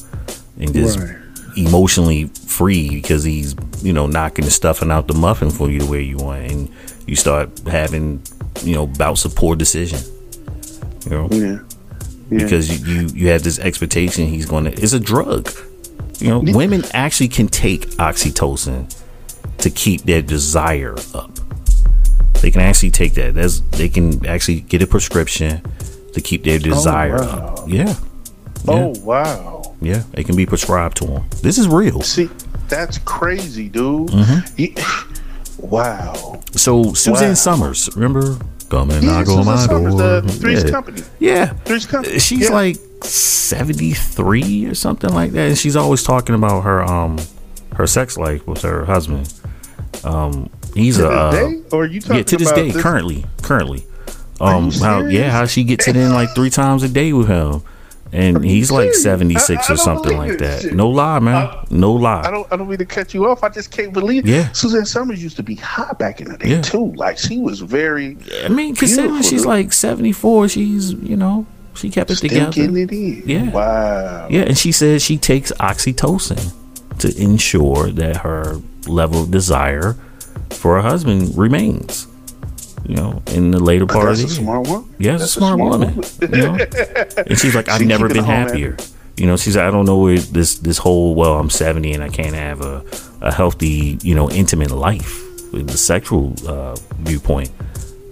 and 0.59 0.71
just 0.73 0.99
Right. 0.99 1.15
emotionally 1.57 2.25
free 2.45 2.89
because 2.89 3.23
he's 3.23 3.55
you 3.81 3.91
know 3.93 4.05
knocking 4.05 4.45
the 4.45 4.51
stuffing 4.51 4.91
out 4.91 5.07
the 5.07 5.15
muffin 5.15 5.49
for 5.49 5.69
you 5.71 5.79
the 5.79 5.87
way 5.87 6.03
you 6.03 6.17
want, 6.17 6.51
and 6.51 6.69
you 7.07 7.15
start 7.15 7.49
having 7.67 8.21
you 8.63 8.73
know 8.75 8.87
bouts 8.87 9.25
of 9.25 9.35
poor 9.35 9.55
decision. 9.55 9.99
You 11.05 11.09
know 11.11 11.27
yeah. 11.31 11.59
Yeah. 12.29 12.43
because 12.43 12.69
you, 12.87 12.93
you 13.01 13.07
you 13.13 13.27
have 13.29 13.43
this 13.43 13.59
expectation 13.59 14.27
he's 14.27 14.45
going 14.45 14.65
to 14.65 14.71
it's 14.71 14.93
a 14.93 14.99
drug 14.99 15.49
you 16.19 16.29
know 16.29 16.39
women 16.39 16.83
actually 16.93 17.27
can 17.27 17.47
take 17.47 17.87
oxytocin 17.97 18.85
to 19.57 19.69
keep 19.69 20.03
their 20.03 20.21
desire 20.21 20.95
up 21.13 21.31
they 22.41 22.49
can 22.51 22.61
actually 22.61 22.91
take 22.91 23.15
that 23.15 23.33
that's 23.33 23.59
they 23.71 23.89
can 23.89 24.25
actually 24.25 24.61
get 24.61 24.81
a 24.81 24.87
prescription 24.87 25.61
to 26.13 26.21
keep 26.21 26.43
their 26.43 26.59
desire 26.59 27.17
Oh, 27.21 27.25
wow. 27.27 27.55
up 27.55 27.63
yeah 27.69 27.95
Oh 28.67 28.93
wow. 29.01 29.75
yeah 29.81 30.03
it 30.13 30.25
can 30.25 30.35
be 30.35 30.45
prescribed 30.45 30.97
to 30.97 31.05
them 31.07 31.25
this 31.41 31.57
is 31.57 31.67
real 31.67 32.01
See, 32.01 32.29
that's 32.69 32.99
crazy, 32.99 33.67
dude. 33.67 34.07
Mm-hmm. 34.09 34.61
You- 34.61 34.75
wow. 35.57 36.41
so 36.51 36.93
suzanne 36.93 37.29
Wow. 37.29 37.33
Somers 37.33 37.89
remember 37.95 38.37
come 38.71 38.89
and 38.89 39.03
Yeah, 39.03 39.11
knock 39.21 39.27
on 39.29 39.45
my 39.45 39.67
door 39.67 39.91
the 39.91 40.21
Three's 40.39 40.63
yeah. 40.63 40.69
Company. 40.71 41.01
yeah 41.19 41.45
Three's 41.65 41.85
Company. 41.85 42.17
she's 42.19 42.47
Yeah. 42.49 42.55
like 42.55 42.77
73 43.03 44.65
or 44.65 44.73
something 44.75 45.13
like 45.13 45.31
that 45.33 45.49
and 45.49 45.57
she's 45.57 45.75
always 45.75 46.03
talking 46.03 46.35
about 46.35 46.61
her 46.61 46.81
um 46.83 47.17
her 47.75 47.85
sex 47.87 48.17
life 48.17 48.45
with 48.47 48.61
her 48.61 48.85
husband 48.85 49.31
um 50.03 50.49
he's 50.73 50.97
To 50.97 51.07
a 51.07 51.11
uh, 51.11 51.31
day? 51.31 51.61
Or 51.71 51.83
are 51.83 51.85
you 51.85 51.99
talking 52.01 52.17
yeah 52.17 52.23
to 52.23 52.37
this 52.37 52.51
day 52.51 52.71
this- 52.71 52.81
currently 52.81 53.25
currently 53.41 53.83
um 54.39 54.71
how 54.71 55.01
yeah 55.05 55.29
how 55.31 55.45
she 55.45 55.63
gets 55.63 55.87
it 55.87 55.95
in 55.95 56.13
like 56.13 56.29
three 56.33 56.49
times 56.49 56.83
a 56.83 56.89
day 56.89 57.13
with 57.13 57.27
him 57.27 57.61
and 58.13 58.43
he's 58.43 58.69
like 58.71 58.93
76 58.93 59.49
I- 59.49 59.71
I 59.71 59.73
or 59.73 59.77
something 59.77 60.17
like 60.17 60.37
that 60.39 60.63
shit. 60.63 60.73
no 60.73 60.89
lie 60.89 61.19
man 61.19 61.35
I- 61.47 61.63
no 61.69 61.93
lie 61.93 62.21
I 62.25 62.31
don't. 62.31 62.47
I 62.51 62.57
don't 62.57 62.67
mean 62.67 62.77
to 62.79 62.85
cut 62.85 63.13
you 63.13 63.27
off. 63.27 63.43
I 63.43 63.49
just 63.49 63.71
can't 63.71 63.93
believe. 63.93 64.27
Yeah. 64.27 64.51
Suzanne 64.51 64.85
Somers 64.85 65.23
used 65.23 65.37
to 65.37 65.43
be 65.43 65.55
hot 65.55 65.97
back 65.97 66.19
in 66.21 66.29
the 66.31 66.37
day 66.37 66.49
Yeah. 66.49 66.61
too. 66.61 66.91
Like 66.97 67.17
she 67.17 67.39
was 67.39 67.61
very 67.61 68.17
I 68.43 68.49
mean 68.49 68.75
considering 68.75 69.21
she's 69.21 69.45
like 69.45 69.71
74 69.71 70.49
she's 70.49 70.93
you 70.93 71.15
know 71.15 71.45
she 71.73 71.89
kept 71.89 72.11
it 72.11 72.17
together 72.17 72.51
it 72.61 72.91
in. 72.91 73.23
Yeah. 73.25 73.49
Wow. 73.51 74.27
Yeah, 74.29 74.41
and 74.41 74.57
she 74.57 74.71
says 74.73 75.01
she 75.01 75.17
takes 75.17 75.53
oxytocin 75.53 76.53
to 76.99 77.15
ensure 77.17 77.89
that 77.91 78.17
her 78.17 78.57
level 78.87 79.23
of 79.23 79.31
desire 79.31 79.95
for 80.49 80.75
her 80.75 80.81
husband 80.81 81.37
remains. 81.37 82.07
You 82.85 82.95
know, 82.95 83.21
in 83.27 83.51
the 83.51 83.59
later 83.59 83.85
part 83.85 84.05
That's 84.07 84.19
of 84.19 84.25
a 84.25 84.27
the 84.27 84.33
year. 84.33 84.43
smart 84.43 84.67
woman. 84.67 84.95
Yeah, 84.97 85.13
it's 85.15 85.21
a 85.21 85.23
That's 85.23 85.33
smart, 85.33 85.59
woman. 85.59 86.01
you 86.21 86.27
know? 86.27 86.57
And 87.27 87.37
she's 87.39 87.53
like, 87.55 87.69
I've 87.69 87.79
She 87.79 87.85
never 87.85 88.07
been 88.09 88.23
happier. 88.23 88.75
You 89.17 89.27
know, 89.27 89.37
she's 89.37 89.55
like, 89.55 89.65
I 89.65 89.71
don't 89.71 89.85
know 89.85 89.97
where 89.99 90.17
this 90.17 90.57
this 90.59 90.77
whole 90.79 91.13
well, 91.15 91.37
I'm 91.37 91.49
70 91.49 91.93
and 91.93 92.03
I 92.03 92.09
can't 92.09 92.33
have 92.35 92.61
a, 92.61 92.83
a 93.21 93.31
healthy, 93.31 93.99
you 94.01 94.15
know, 94.15 94.29
intimate 94.31 94.71
life 94.71 95.21
with 95.53 95.67
the 95.69 95.77
sexual 95.77 96.33
uh, 96.47 96.75
viewpoint. 96.99 97.51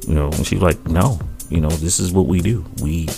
You 0.08 0.14
know, 0.16 0.28
and 0.28 0.46
she's 0.46 0.62
like, 0.62 0.84
no, 0.88 1.20
you 1.50 1.62
know, 1.62 1.70
this 1.70 2.00
is 2.00 2.12
what 2.12 2.28
we 2.28 2.42
do. 2.42 2.64
We 2.82 3.10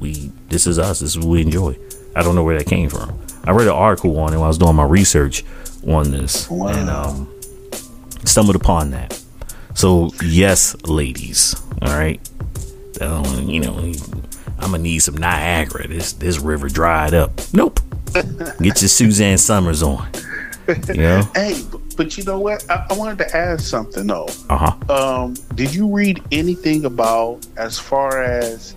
we 0.00 0.30
this 0.48 0.66
is 0.66 0.78
us. 0.78 1.00
This 1.00 1.10
is 1.10 1.18
what 1.18 1.28
we 1.28 1.42
enjoy. 1.42 1.76
I 2.16 2.22
don't 2.22 2.34
know 2.34 2.42
where 2.44 2.58
that 2.58 2.66
came 2.66 2.88
from. 2.88 3.16
I 3.44 3.52
read 3.52 3.68
an 3.68 3.74
article 3.74 4.18
on 4.18 4.32
it 4.32 4.36
when 4.36 4.44
I 4.44 4.48
was 4.48 4.58
doing 4.58 4.74
my 4.74 4.84
research 4.84 5.44
on 5.86 6.10
this, 6.10 6.50
Wow. 6.50 6.68
and 6.68 6.90
um, 6.90 7.28
stumbled 8.24 8.56
upon 8.56 8.90
that. 8.90 9.22
So 9.76 10.10
yes, 10.24 10.74
ladies, 10.84 11.54
all 11.82 11.90
right. 11.90 12.18
Uh, 12.98 13.42
you 13.44 13.60
know, 13.60 13.76
I'm 14.58 14.70
gonna 14.70 14.78
need 14.78 15.00
some 15.00 15.18
Niagara. 15.18 15.86
This 15.86 16.14
this 16.14 16.38
river 16.38 16.70
dried 16.70 17.12
up. 17.12 17.38
Nope. 17.52 17.80
Get 18.14 18.80
your 18.80 18.88
Suzanne 18.88 19.36
Somers 19.36 19.82
on. 19.82 20.08
You 20.88 20.94
know. 20.94 21.22
Hey, 21.34 21.62
but, 21.70 21.80
but 21.94 22.16
you 22.16 22.24
know 22.24 22.40
what? 22.40 22.64
I, 22.70 22.86
I 22.88 22.94
wanted 22.94 23.18
to 23.18 23.36
ask 23.36 23.64
something 23.64 24.06
though. 24.06 24.30
Uh 24.48 24.56
huh. 24.56 24.94
Um, 25.24 25.34
did 25.54 25.74
you 25.74 25.94
read 25.94 26.22
anything 26.32 26.86
about 26.86 27.46
as 27.58 27.78
far 27.78 28.22
as 28.22 28.74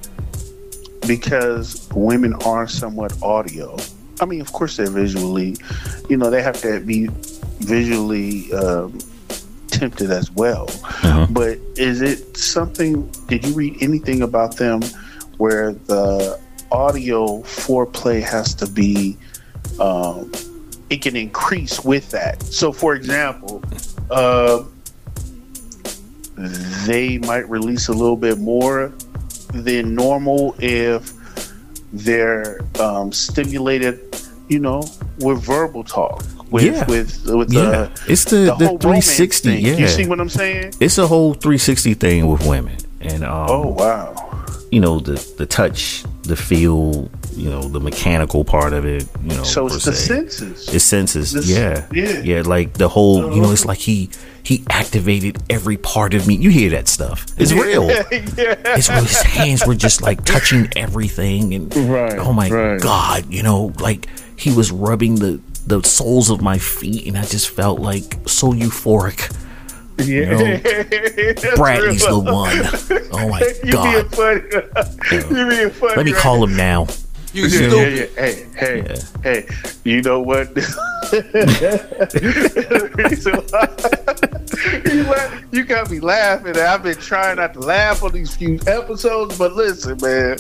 because 1.08 1.88
women 1.96 2.34
are 2.46 2.68
somewhat 2.68 3.14
audio? 3.24 3.78
I 4.20 4.26
mean, 4.26 4.42
of 4.42 4.52
course 4.52 4.76
they're 4.76 4.90
visually, 4.90 5.56
you 6.10 6.18
know, 6.18 6.30
they 6.30 6.42
have 6.42 6.60
to 6.62 6.82
be 6.82 7.08
visually 7.60 8.52
um, 8.52 9.00
tempted 9.80 10.12
as 10.12 10.30
well. 10.32 10.68
Uh-huh. 10.70 11.28
But 11.30 11.58
is 11.76 12.02
it 12.02 12.38
something? 12.38 13.10
Did 13.28 13.46
you 13.46 13.54
read 13.54 13.78
anything 13.82 14.22
about 14.22 14.58
them 14.58 14.82
where 15.38 15.74
the 15.74 16.40
audio 16.72 17.42
foreplay 17.44 18.22
has 18.22 18.54
to 18.56 18.68
be? 18.68 19.18
Um, 19.80 20.32
it 20.90 21.02
can 21.02 21.16
increase 21.16 21.84
with 21.84 22.10
that. 22.12 22.42
So, 22.44 22.72
for 22.72 22.96
example, 22.96 23.64
uh, 24.10 24.64
they 26.86 27.18
might 27.20 27.48
release 27.50 27.88
a 27.90 27.94
little 27.94 28.18
bit 28.18 28.40
more 28.40 28.92
than 29.54 29.96
normal 29.96 30.56
if 30.60 31.14
they're 31.94 32.60
um, 32.80 33.12
stimulated, 33.12 34.00
you 34.48 34.60
know, 34.60 34.84
with 35.20 35.42
verbal 35.42 35.84
talk, 35.84 36.24
with 36.52 36.64
Yeah. 36.64 36.86
with 36.88 37.26
with 37.26 37.52
Yeah. 37.54 37.90
the 38.06 38.12
It's 38.12 38.24
the- 38.26 38.56
the 38.58 38.66
romance 38.66 38.82
360, 38.82 39.56
yeah. 39.56 39.78
You 39.78 39.88
see 39.88 40.06
what 40.08 40.20
I'm 40.20 40.30
saying? 40.30 40.74
It's 40.80 40.98
a 40.98 41.08
whole 41.08 41.34
360 41.34 41.94
thing 41.96 42.28
with 42.28 42.46
women, 42.46 42.78
and 43.02 43.24
um, 43.24 43.48
Oh 43.50 43.68
wow! 43.68 44.14
you 44.72 44.80
know 44.80 45.00
the 45.00 45.16
the 45.38 45.46
touch, 45.46 46.04
the 46.24 46.36
feel, 46.36 47.10
you 47.36 47.50
know 47.50 47.62
the 47.64 47.80
mechanical 47.80 48.44
part 48.44 48.74
of 48.74 48.86
it. 48.86 49.06
You 49.24 49.36
know, 49.38 49.44
So 49.44 49.68
it's 49.68 49.86
the 49.86 49.94
se. 49.94 50.14
senses. 50.16 50.70
It's 50.74 50.86
senses, 50.86 51.32
This- 51.34 51.48
yeah, 51.50 51.86
yeah. 51.94 52.22
yeah. 52.24 52.42
Like 52.46 52.74
the 52.74 52.88
whole, 52.90 53.34
you 53.34 53.42
know, 53.42 53.52
it's 53.52 53.66
like 53.66 53.80
he 53.80 54.10
he 54.44 54.64
activated 54.70 55.38
every 55.50 55.78
part 55.78 56.14
of 56.16 56.26
me. 56.28 56.34
You 56.36 56.50
hear 56.50 56.72
that 56.72 56.88
stuff? 56.88 57.26
It's 57.38 57.52
real. 57.52 57.86
yeah. 57.90 58.04
It's 58.78 58.90
real. 58.90 59.04
His 59.04 59.22
hands 59.22 59.66
were 59.68 59.76
just 59.76 60.02
like 60.02 60.24
touching 60.26 60.70
everything, 60.76 61.54
and 61.54 61.76
Right, 61.76 62.18
oh 62.18 62.34
my 62.34 62.50
right. 62.50 62.82
god, 62.82 63.26
you 63.30 63.44
know, 63.44 63.74
like 63.80 64.08
he 64.36 64.52
was 64.52 64.72
rubbing 64.72 65.16
the 65.16 65.40
the 65.70 65.82
soles 65.84 66.30
of 66.32 66.42
my 66.42 66.58
feet, 66.58 67.06
and 67.08 67.18
I 67.18 67.24
just 67.24 67.50
felt 67.50 67.80
like 67.80 68.18
so 68.26 68.52
euphoric. 68.52 69.32
Yeah. 70.00 70.58
That's 71.34 71.56
Bradley's 71.58 72.04
real. 72.06 72.22
the 72.22 72.34
one. 72.34 72.58
Oh 73.12 73.30
my 73.30 73.40
you 73.64 73.74
god. 73.74 73.94
being 73.94 74.10
funny. 74.10 74.42
you 75.12 75.22
being 75.50 75.70
funny. 75.70 75.96
Let 75.96 76.06
me 76.06 76.14
right? 76.14 76.22
call 76.22 76.44
him 76.44 76.56
now. 76.56 76.88
You 77.34 77.46
Yeah, 77.46 77.68
yeah, 77.68 77.88
yeah. 77.88 78.06
Hey, 78.16 78.46
hey, 78.56 78.98
hey. 79.22 79.46
You 79.84 80.02
know 80.02 80.20
what? 80.22 80.48
you, 85.52 85.64
got 85.64 85.92
me 85.92 86.00
laughing. 86.00 86.58
I've 86.58 86.82
been 86.82 86.98
trying 86.98 87.36
not 87.36 87.54
to 87.54 87.60
laugh 87.60 88.02
on 88.02 88.14
these 88.14 88.36
few 88.36 88.58
episodes, 88.66 89.38
but 89.38 89.54
listen, 89.54 90.00
man. 90.02 90.40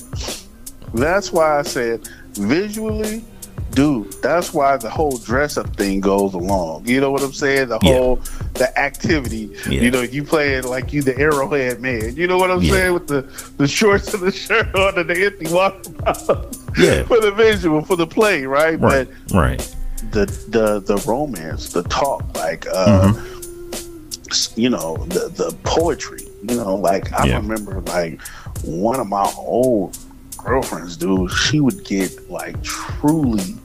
That's 0.95 1.31
why 1.31 1.59
I 1.59 1.61
said 1.61 2.09
visually, 2.33 3.23
dude. 3.71 4.11
That's 4.21 4.53
why 4.53 4.77
the 4.77 4.89
whole 4.89 5.17
dress 5.17 5.57
up 5.57 5.75
thing 5.75 5.99
goes 6.01 6.33
along. 6.33 6.87
You 6.87 6.99
know 7.01 7.11
what 7.11 7.21
I'm 7.23 7.33
saying? 7.33 7.69
The 7.69 7.79
Yeah. 7.81 7.93
whole 7.93 8.15
the 8.55 8.77
activity. 8.77 9.51
Yeah. 9.69 9.81
You 9.81 9.91
know, 9.91 10.01
you 10.01 10.23
playing 10.23 10.63
like 10.63 10.91
you 10.93 11.01
the 11.01 11.17
arrowhead 11.17 11.79
man. 11.81 12.15
You 12.15 12.27
know 12.27 12.37
what 12.37 12.51
I'm 12.51 12.61
Yeah. 12.61 12.71
saying 12.73 12.93
with 12.93 13.07
the 13.07 13.25
the 13.57 13.67
shorts 13.67 14.13
and 14.13 14.23
the 14.23 14.31
shirt 14.31 14.73
on 14.75 14.97
and 14.99 15.09
the 15.09 15.25
empty 15.25 15.47
water 15.53 15.89
bottle. 15.91 16.49
Yeah. 16.77 17.03
for 17.07 17.19
the 17.19 17.31
visual, 17.31 17.81
for 17.83 17.95
the 17.95 18.07
play, 18.07 18.45
right? 18.45 18.79
Right, 18.79 19.07
But 19.29 19.35
right. 19.35 19.75
the 20.11 20.25
the 20.49 20.79
the 20.81 20.97
romance, 21.07 21.73
the 21.73 21.83
talk, 21.83 22.23
like 22.37 22.65
uh, 22.73 23.13
Mm-hmm. 23.13 24.59
you 24.61 24.69
know, 24.69 24.97
the 25.07 25.29
the 25.29 25.55
poetry. 25.63 26.23
You 26.47 26.55
know, 26.55 26.75
like 26.75 27.11
I 27.13 27.35
remember, 27.35 27.81
like 27.81 28.21
one 28.63 28.99
of 28.99 29.07
my 29.07 29.29
old 29.37 29.97
girlfriends, 30.43 30.97
dude. 30.97 31.31
She 31.31 31.59
would 31.59 31.83
get 31.83 32.29
like 32.29 32.61
truly 32.63 33.55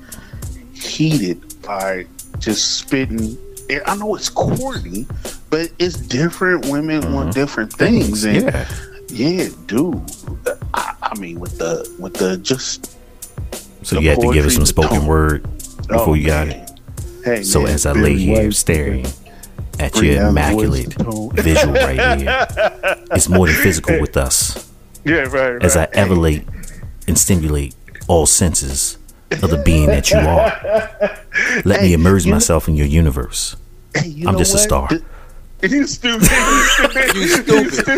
heated 0.73 1.61
by 1.63 2.07
just 2.39 2.79
spitting. 2.79 3.39
I 3.87 3.97
know 3.97 4.15
it's 4.15 4.29
corny, 4.29 5.07
but 5.51 5.73
it's 5.79 5.97
different. 5.97 6.67
Women 6.67 7.13
want 7.13 7.31
mm-hmm. 7.31 7.41
different 7.41 7.73
things, 7.73 8.25
and 8.25 8.43
Yeah. 8.43 8.69
yeah, 9.09 9.49
dude. 9.67 10.03
I, 10.75 10.95
I 11.03 11.19
mean, 11.19 11.41
with 11.41 11.59
the 11.59 11.91
with 11.99 12.15
the 12.15 12.37
just 12.39 12.97
So 13.83 13.97
The 13.97 14.03
you 14.03 14.11
had 14.11 14.21
to 14.21 14.33
give 14.33 14.47
us 14.47 14.55
some 14.55 14.67
spoken 14.67 14.99
tone. 15.01 15.07
word 15.07 15.47
oh, 15.47 15.89
before 15.89 16.09
oh, 16.09 16.15
you 16.15 16.27
got 16.27 16.49
man. 16.49 16.61
it. 16.61 16.71
Hey, 17.25 17.43
So 17.43 17.63
man, 17.63 17.73
as 17.73 17.87
I 17.87 17.93
lay 17.93 18.17
here 18.17 18.53
staring 18.53 19.07
at 19.79 19.97
your 19.97 20.29
immaculate 20.29 20.95
visual 21.35 21.75
right 21.75 22.19
here, 22.21 22.47
it's 23.13 23.29
more 23.29 23.47
than 23.47 23.57
physical 23.57 23.99
with 24.01 24.17
us. 24.17 24.71
yeah, 25.05 25.21
right, 25.21 25.53
right. 25.53 25.65
As 25.65 25.77
I 25.77 25.89
elevate 25.95 26.45
and 27.07 27.19
stimulate 27.19 27.75
all 28.09 28.27
senses 28.27 28.99
of 29.31 29.51
the 29.51 29.63
being 29.65 29.87
that 29.87 30.11
you 30.11 30.19
are. 30.19 31.21
Let 31.65 31.83
me 31.83 31.93
immerse 31.93 32.25
you 32.25 32.31
know- 32.31 32.37
myself 32.37 32.69
in 32.69 32.77
your 32.77 32.87
universe. 32.87 33.57
Hey, 33.97 34.09
you 34.09 34.27
I'm 34.29 34.35
know 34.35 34.39
just 34.39 34.53
a 34.53 34.57
what? 34.57 34.63
star. 34.63 34.89
Th- 34.89 35.03
You 35.73 35.87
stupid. 35.87 36.29
You 37.15 37.29
stupid. 37.29 37.93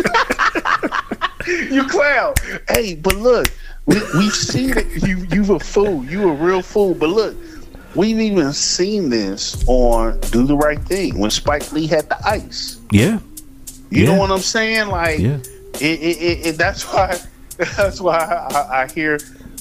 you 1.47 1.75
You 1.75 1.87
clown. 1.87 2.33
Hey, 2.69 2.95
but 2.95 3.15
look, 3.15 3.47
we, 3.85 3.95
we've 4.17 4.33
seen 4.33 4.77
it. 4.77 5.07
You, 5.07 5.25
you 5.31 5.55
a 5.55 5.59
fool. 5.59 6.03
You 6.05 6.29
a 6.29 6.33
real 6.33 6.61
fool. 6.61 6.93
But 6.93 7.09
look, 7.09 7.35
we've 7.95 8.19
even 8.19 8.51
seen 8.53 9.09
this 9.09 9.63
on 9.67 10.19
Do 10.31 10.45
the 10.45 10.55
Right 10.57 10.79
Thing 10.83 11.17
when 11.19 11.29
Spike 11.31 11.71
Lee 11.71 11.87
had 11.87 12.09
the 12.09 12.17
ice. 12.27 12.79
Yeah. 12.91 13.19
You 13.89 14.03
Yeah. 14.03 14.05
know 14.13 14.19
what 14.19 14.31
I'm 14.31 14.39
saying? 14.39 14.89
Like, 14.89 15.19
Yeah. 15.19 15.37
it, 15.75 15.81
it, 15.81 16.17
it, 16.21 16.45
it, 16.47 16.57
that's 16.57 16.83
why. 16.83 17.17
That's 17.57 17.99
why 18.01 18.17
I, 18.51 18.83
I 18.83 18.87
hear 18.87 19.19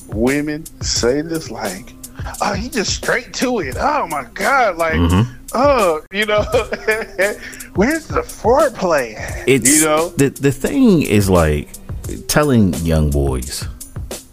women 0.09 0.65
say 0.83 1.21
this. 1.23 1.50
Like, 1.50 1.93
oh, 2.41 2.53
he 2.55 2.69
just 2.69 2.95
straight 2.95 3.33
to 3.35 3.61
it. 3.61 3.76
Oh 3.79 4.07
my 4.09 4.25
god! 4.35 4.76
Like, 4.76 4.95
Mhm. 4.95 5.26
oh, 5.55 6.03
you 6.12 6.26
know, 6.26 6.43
where's 7.75 8.07
the 8.07 8.21
foreplay? 8.23 9.15
It's 9.47 9.79
you 9.81 9.85
know, 9.85 10.09
the 10.11 10.29
the 10.31 10.53
thing 10.53 11.03
is 11.03 11.29
like 11.31 11.69
telling 12.29 12.75
young 12.75 13.11
boys, 13.11 13.65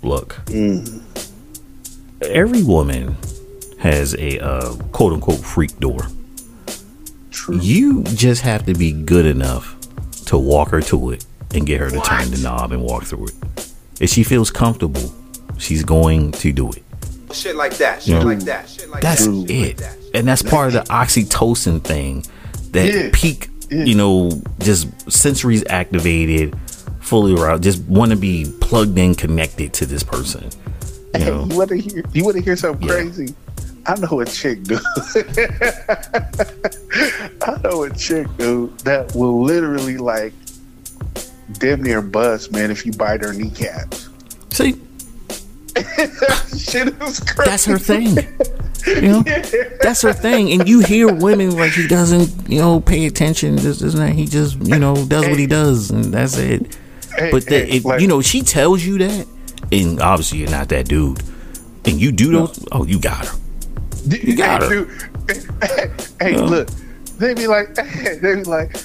look, 0.02 0.36
Mm. 0.46 1.02
every 2.22 2.64
woman 2.64 3.16
has 3.80 4.14
a 4.16 4.40
uh, 4.40 4.76
quote 4.92 5.14
unquote 5.14 5.40
freak 5.40 5.78
door. 5.80 6.08
True. 7.32 7.58
You 7.60 8.04
just 8.04 8.42
have 8.44 8.66
to 8.68 8.74
be 8.74 8.92
good 8.94 9.26
enough 9.26 9.76
to 10.28 10.38
walk 10.38 10.70
her 10.70 10.82
to 10.82 11.12
it 11.12 11.26
and 11.54 11.66
get 11.66 11.82
her 11.82 11.90
to 11.90 12.00
turn 12.00 12.32
the 12.32 12.38
knob 12.38 12.72
and 12.72 12.82
walk 12.82 13.04
through 13.04 13.26
it. 13.28 13.34
If 14.04 14.10
she 14.10 14.24
feels 14.24 14.52
comfortable, 14.52 15.14
she's 15.58 15.82
going 15.86 16.34
to 16.34 16.52
do 16.52 16.70
it. 16.72 16.84
Shit 17.32 17.56
like 17.56 17.78
that. 17.78 18.04
Shit 18.04 18.16
Yeah. 18.16 18.24
like 18.24 18.40
that. 18.42 18.68
Shit 18.70 18.90
like 18.90 19.02
That's 19.02 19.26
that. 19.26 19.50
it. 19.50 19.82
And 20.14 20.28
that's 20.28 20.42
part 20.44 20.68
of 20.68 20.74
the 20.74 20.82
oxytocin 20.92 21.82
thing. 21.82 22.26
That 22.74 22.94
Yeah. 22.94 23.10
peak, 23.14 23.48
Yeah. 23.72 23.86
you 23.86 23.96
know, 23.96 24.42
just 24.60 24.90
sensories 25.08 25.64
activated, 25.70 26.54
fully 27.00 27.34
around, 27.34 27.64
just 27.64 27.82
want 27.84 28.12
to 28.12 28.18
be 28.18 28.46
plugged 28.60 28.98
in, 28.98 29.16
connected 29.16 29.72
to 29.76 29.86
this 29.86 30.04
person. 30.04 30.44
You 31.16 31.20
Hey, 31.22 31.26
know, 31.30 31.46
you 31.50 31.56
want 31.58 31.70
to 31.70 31.78
hear? 31.78 32.04
You 32.12 32.24
want 32.26 32.36
to 32.36 32.44
hear 32.44 32.58
something 32.58 32.86
Yeah. 32.86 32.94
crazy? 32.96 33.34
I 33.86 33.96
know 34.00 34.20
a 34.20 34.26
chick, 34.26 34.64
dude. 34.64 34.82
I 37.42 37.58
know 37.64 37.84
a 37.84 37.90
chick, 37.96 38.28
dude, 38.38 38.78
that 38.80 39.14
will 39.16 39.42
literally 39.42 39.98
like 39.98 40.34
damn 41.54 41.84
near 41.84 42.02
bust, 42.02 42.52
man, 42.52 42.72
if 42.72 42.86
you 42.86 42.92
bite 42.94 43.22
her 43.22 43.34
kneecaps. 43.34 44.10
see, 44.52 44.80
Shit 46.58 46.90
is 47.02 47.20
crazy. 47.20 47.44
that's 47.46 47.66
her 47.66 47.78
thing. 47.80 48.18
You 48.86 49.02
know, 49.02 49.24
that's 49.82 50.02
her 50.02 50.14
thing. 50.14 50.52
And 50.52 50.68
you 50.68 50.82
hear 50.82 51.12
women 51.14 51.56
like 51.56 51.72
he 51.72 51.88
doesn't, 51.88 52.50
you 52.50 52.60
know, 52.60 52.80
pay 52.82 53.06
attention. 53.06 53.56
This, 53.56 53.82
and 53.82 53.92
that. 53.94 54.14
He 54.14 54.26
just, 54.26 54.58
you 54.62 54.78
know, 54.78 54.94
does 55.08 55.28
what 55.28 55.40
he 55.40 55.48
does, 55.48 55.90
and 55.90 56.14
that's 56.14 56.38
it. 56.38 56.78
Hey, 57.16 57.32
But 57.32 57.46
the, 57.46 57.60
hey, 57.66 57.78
it, 57.78 57.86
like- 57.86 58.02
you 58.02 58.08
know, 58.08 58.22
she 58.22 58.42
tells 58.42 58.84
you 58.84 58.98
that, 59.00 59.26
and 59.72 60.02
obviously 60.02 60.40
you're 60.40 60.50
not 60.50 60.70
that 60.70 60.88
dude, 60.88 61.22
and 61.86 62.00
you 62.00 62.12
do 62.12 62.32
those. 62.32 62.66
Oh, 62.72 62.86
you 62.86 63.00
got 63.00 63.26
her. 63.28 63.38
You 64.10 64.36
got 64.36 64.64
hey, 64.64 64.70
her. 64.70 64.86
Dude, 64.86 65.50
hey, 66.22 66.32
Yeah. 66.34 66.42
look, 66.42 66.70
they 67.20 67.34
be 67.34 67.48
like, 67.48 67.74
they 67.76 68.36
be 68.36 68.44
like, 68.44 68.76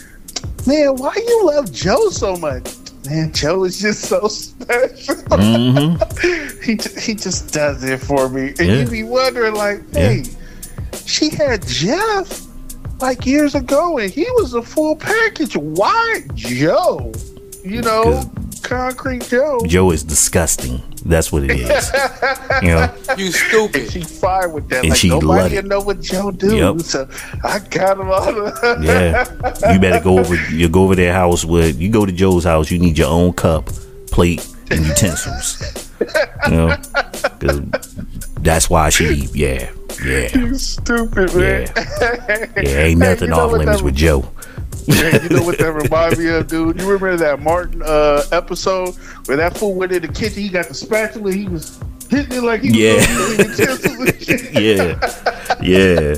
man, 0.67 0.97
why 0.97 1.15
you 1.17 1.47
love 1.47 1.73
Joe 1.73 2.09
so 2.11 2.37
much? 2.37 2.75
Man, 3.07 3.33
Joe 3.33 3.65
is 3.65 3.79
just 3.81 4.03
so 4.03 4.29
special. 4.29 5.15
Mm-hmm. 5.17 6.61
he 6.63 6.73
he 7.01 7.15
just 7.15 7.53
does 7.53 7.83
it 7.85 7.99
for 7.99 8.29
me, 8.29 8.49
and 8.51 8.61
Yeah. 8.61 8.75
you 8.81 8.87
be 8.89 9.03
wondering 9.05 9.55
like, 9.55 9.81
hey, 9.93 10.25
she 11.07 11.31
had 11.31 11.67
Jeff 11.67 12.47
like 13.01 13.25
years 13.25 13.55
ago, 13.55 13.99
and 13.99 14.11
he 14.11 14.27
was 14.33 14.55
a 14.55 14.63
full 14.63 14.97
package. 14.97 15.57
Why 15.57 16.21
Joe? 16.35 17.13
You 17.65 17.83
know, 17.83 18.23
concrete 18.59 19.23
Joe. 19.29 19.61
Joe 19.67 19.91
is 19.91 20.03
disgusting. 20.05 20.83
That's 21.05 21.31
what 21.33 21.45
it 21.45 21.51
is. 21.53 21.91
you 22.63 22.69
know, 22.69 22.95
You 23.17 23.27
And 23.27 23.35
stupid. 23.35 23.91
she 23.91 24.03
fine 24.03 24.53
with 24.53 24.69
that. 24.69 24.81
And 24.81 24.91
like 24.91 24.99
she 24.99 25.11
love 25.11 25.23
nobody 25.23 25.57
it. 25.57 25.65
know 25.67 25.81
what 25.81 26.01
Joe 26.01 26.31
do. 26.31 26.57
Yep. 26.57 26.81
So 26.81 27.09
I 27.45 27.59
got 27.61 27.99
him 28.01 28.11
all 28.11 28.33
the 28.33 28.79
yeah. 29.63 29.73
You 29.73 29.79
better 29.81 30.03
go 30.03 30.19
over. 30.19 30.35
You 30.51 30.69
go 30.69 30.85
over 30.85 30.95
their 30.95 31.13
house 31.13 31.45
with. 31.45 31.79
You 31.81 31.91
go 31.91 32.05
to 32.05 32.13
Joe's 32.13 32.45
house. 32.45 32.71
You 32.71 32.79
need 32.79 32.99
your 32.99 33.11
own 33.11 33.33
cup, 33.33 33.67
plate, 34.11 34.47
and 34.71 34.85
utensils. 34.85 35.61
You 36.47 36.51
know, 36.51 36.77
because 37.39 37.61
that's 38.41 38.69
why 38.69 38.91
she. 38.91 39.29
Yeah, 39.35 39.71
yeah, 40.05 40.37
You 40.37 40.55
stupid 40.57 41.35
man. 41.35 41.69
yeah. 41.77 42.47
yeah 42.57 42.63
Ain't 42.63 43.01
nothing 43.01 43.29
you 43.31 43.35
know 43.35 43.41
off 43.47 43.53
limits 43.53 43.83
with 43.83 43.95
Joe. 43.97 44.31
Hey, 44.89 45.21
you 45.23 45.29
know 45.29 45.43
what 45.43 45.59
that 45.59 45.73
reminds 45.85 46.19
me 46.19 46.29
of, 46.29 46.47
dude? 46.49 46.81
You 46.81 46.87
remember 46.87 47.17
that 47.17 47.41
Martin 47.41 47.83
uh, 47.83 48.23
episode 48.33 48.95
where 49.27 49.37
that 49.37 49.57
fool 49.57 49.75
went 49.75 49.93
in 49.93 50.03
the 50.03 50.09
kitchen? 50.09 50.43
He 50.43 50.49
got 50.49 50.69
the 50.69 50.75
spatula. 50.75 51.33
He 51.33 51.47
was 51.49 51.79
hitting 52.11 52.39
it 52.39 52.43
like 52.43 52.63
he 52.63 52.71
was 52.71 52.79
Yeah. 52.79 53.07
gonna 53.07 53.37
do 53.37 53.49
utensils 53.51 53.99
and 53.99 54.23
shit. 54.23 54.53
yeah, 54.53 55.61
yeah, 55.63 56.15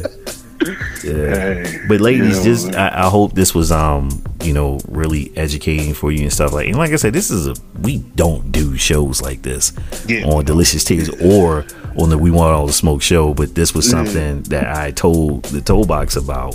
yeah. 1.02 1.34
Hey, 1.64 1.78
But 1.88 2.00
ladies, 2.00 2.28
you 2.28 2.34
know, 2.36 2.42
just. 2.44 2.74
I, 2.76 3.06
I 3.06 3.08
hope 3.08 3.32
this 3.34 3.54
was 3.54 3.72
um 3.72 4.22
you 4.42 4.52
know 4.52 4.78
really 4.88 5.32
educating 5.36 5.94
for 5.94 6.12
you 6.12 6.22
and 6.22 6.32
stuff 6.32 6.52
like. 6.52 6.68
And 6.68 6.76
like 6.76 6.92
I 6.92 6.96
said, 6.96 7.12
this 7.12 7.30
is 7.30 7.46
a 7.48 7.54
we 7.80 7.98
don't 7.98 8.52
do 8.52 8.76
shows 8.76 9.20
like 9.22 9.42
this 9.42 9.72
Yeah. 10.06 10.24
on 10.26 10.44
Delicious 10.44 10.84
Tears 10.84 11.08
or 11.20 11.64
on 11.96 12.10
the 12.10 12.18
We 12.18 12.30
Want 12.30 12.54
All 12.54 12.66
the 12.66 12.72
Smoke 12.72 13.02
show. 13.02 13.34
But 13.34 13.54
this 13.54 13.74
was 13.74 13.88
something 13.88 14.42
that 14.44 14.68
I 14.76 14.90
told 14.92 15.44
the 15.46 15.60
Toe 15.60 15.84
Box 15.84 16.16
about. 16.16 16.54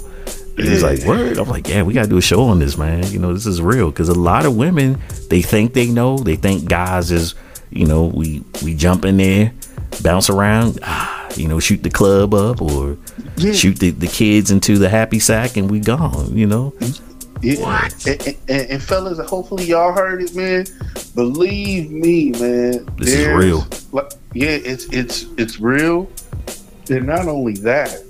And 0.58 0.68
He's 0.68 0.84
like, 0.84 1.04
word. 1.04 1.38
I'm 1.38 1.50
like, 1.50 1.68
yeah, 1.68 1.84
we 1.84 1.94
gotta 1.94 2.08
do 2.08 2.18
a 2.18 2.22
show 2.22 2.44
on 2.44 2.60
this, 2.60 2.78
man. 2.78 3.06
You 3.12 3.20
know, 3.20 3.34
this 3.34 3.46
is 3.46 3.62
real 3.62 3.90
because 3.90 4.08
a 4.10 4.14
lot 4.14 4.46
of 4.46 4.56
women 4.56 5.02
they 5.30 5.42
think 5.42 5.74
they 5.74 5.88
know. 5.92 6.18
They 6.18 6.36
think 6.38 6.70
guys 6.70 7.12
is, 7.12 7.36
you 7.72 7.86
know, 7.86 8.06
we 8.06 8.42
we 8.64 8.74
jump 8.74 9.04
in 9.06 9.18
there, 9.18 9.52
bounce 10.02 10.30
around, 10.30 10.80
ah, 10.84 11.28
you 11.36 11.48
know, 11.50 11.60
shoot 11.60 11.84
the 11.84 11.90
club 11.90 12.34
up 12.34 12.62
or 12.62 12.98
Yeah. 13.38 13.52
shoot 13.52 13.80
the, 13.80 13.90
the 13.92 14.08
kids 14.08 14.50
into 14.52 14.78
the 14.78 14.88
happy 14.88 15.20
sack 15.20 15.58
and 15.58 15.70
we 15.70 15.82
gone. 15.82 16.38
You 16.38 16.48
know, 16.48 16.74
Yeah. 17.42 17.90
And, 18.08 18.38
and, 18.48 18.70
and 18.72 18.82
fellas, 18.82 19.20
hopefully 19.30 19.66
y'all 19.66 19.92
heard 19.92 20.22
it, 20.24 20.34
man. 20.36 20.66
Believe 21.16 21.92
me, 21.92 22.32
man. 22.32 22.88
This 22.98 23.10
is 23.14 23.28
real. 23.28 23.68
Like, 23.92 24.12
yeah, 24.34 24.50
it's 24.52 24.86
it's 24.86 25.26
it's 25.38 25.60
real. 25.60 26.10
And 26.90 27.06
not 27.08 27.28
only 27.28 27.54
that, 27.56 28.02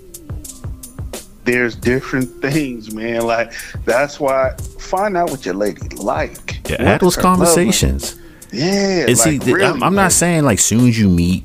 there's 1.45 1.75
different 1.75 2.41
things, 2.41 2.93
man. 2.93 3.21
Like 3.21 3.53
that's 3.85 4.19
why 4.19 4.55
find 4.79 5.15
out 5.15 5.29
what 5.31 5.45
your 5.45 5.55
lady 5.55 5.87
like. 5.95 6.69
yeah, 6.69 6.83
have 6.83 7.01
those 7.01 7.15
conversations. 7.15 8.19
Yeah, 8.51 9.05
And 9.07 9.17
see, 9.17 9.31
like, 9.31 9.43
th- 9.43 9.55
really, 9.55 9.81
I'm, 9.81 9.95
not 9.95 10.11
saying 10.11 10.43
like 10.45 10.59
soon 10.59 10.87
as 10.87 10.97
you 10.97 11.09
meet 11.09 11.43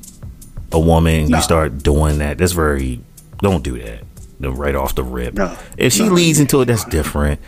a 0.71 0.79
woman, 0.79 1.29
Nah. 1.29 1.39
you 1.39 1.43
start 1.43 1.79
doing 1.79 2.19
that. 2.19 2.39
That's 2.39 2.53
very 2.53 3.01
don't 3.39 3.65
do 3.65 3.79
that. 3.83 4.03
Right 4.41 4.75
off 4.75 4.95
the 4.95 5.03
rip. 5.05 5.35
No. 5.35 5.57
If 5.77 5.93
she 5.93 6.05
leads 6.05 6.41
into 6.41 6.61
it, 6.63 6.67
that's 6.67 6.85
different. 6.87 7.41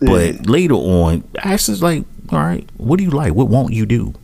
But 0.00 0.46
later 0.46 0.74
on, 0.74 1.24
ask 1.38 1.68
us 1.68 1.80
like, 1.82 2.04
all 2.30 2.38
right, 2.38 2.68
what 2.76 2.98
do 2.98 3.04
you 3.04 3.10
like? 3.10 3.34
What 3.34 3.48
won't 3.48 3.72
you 3.72 3.86
do? 3.86 4.14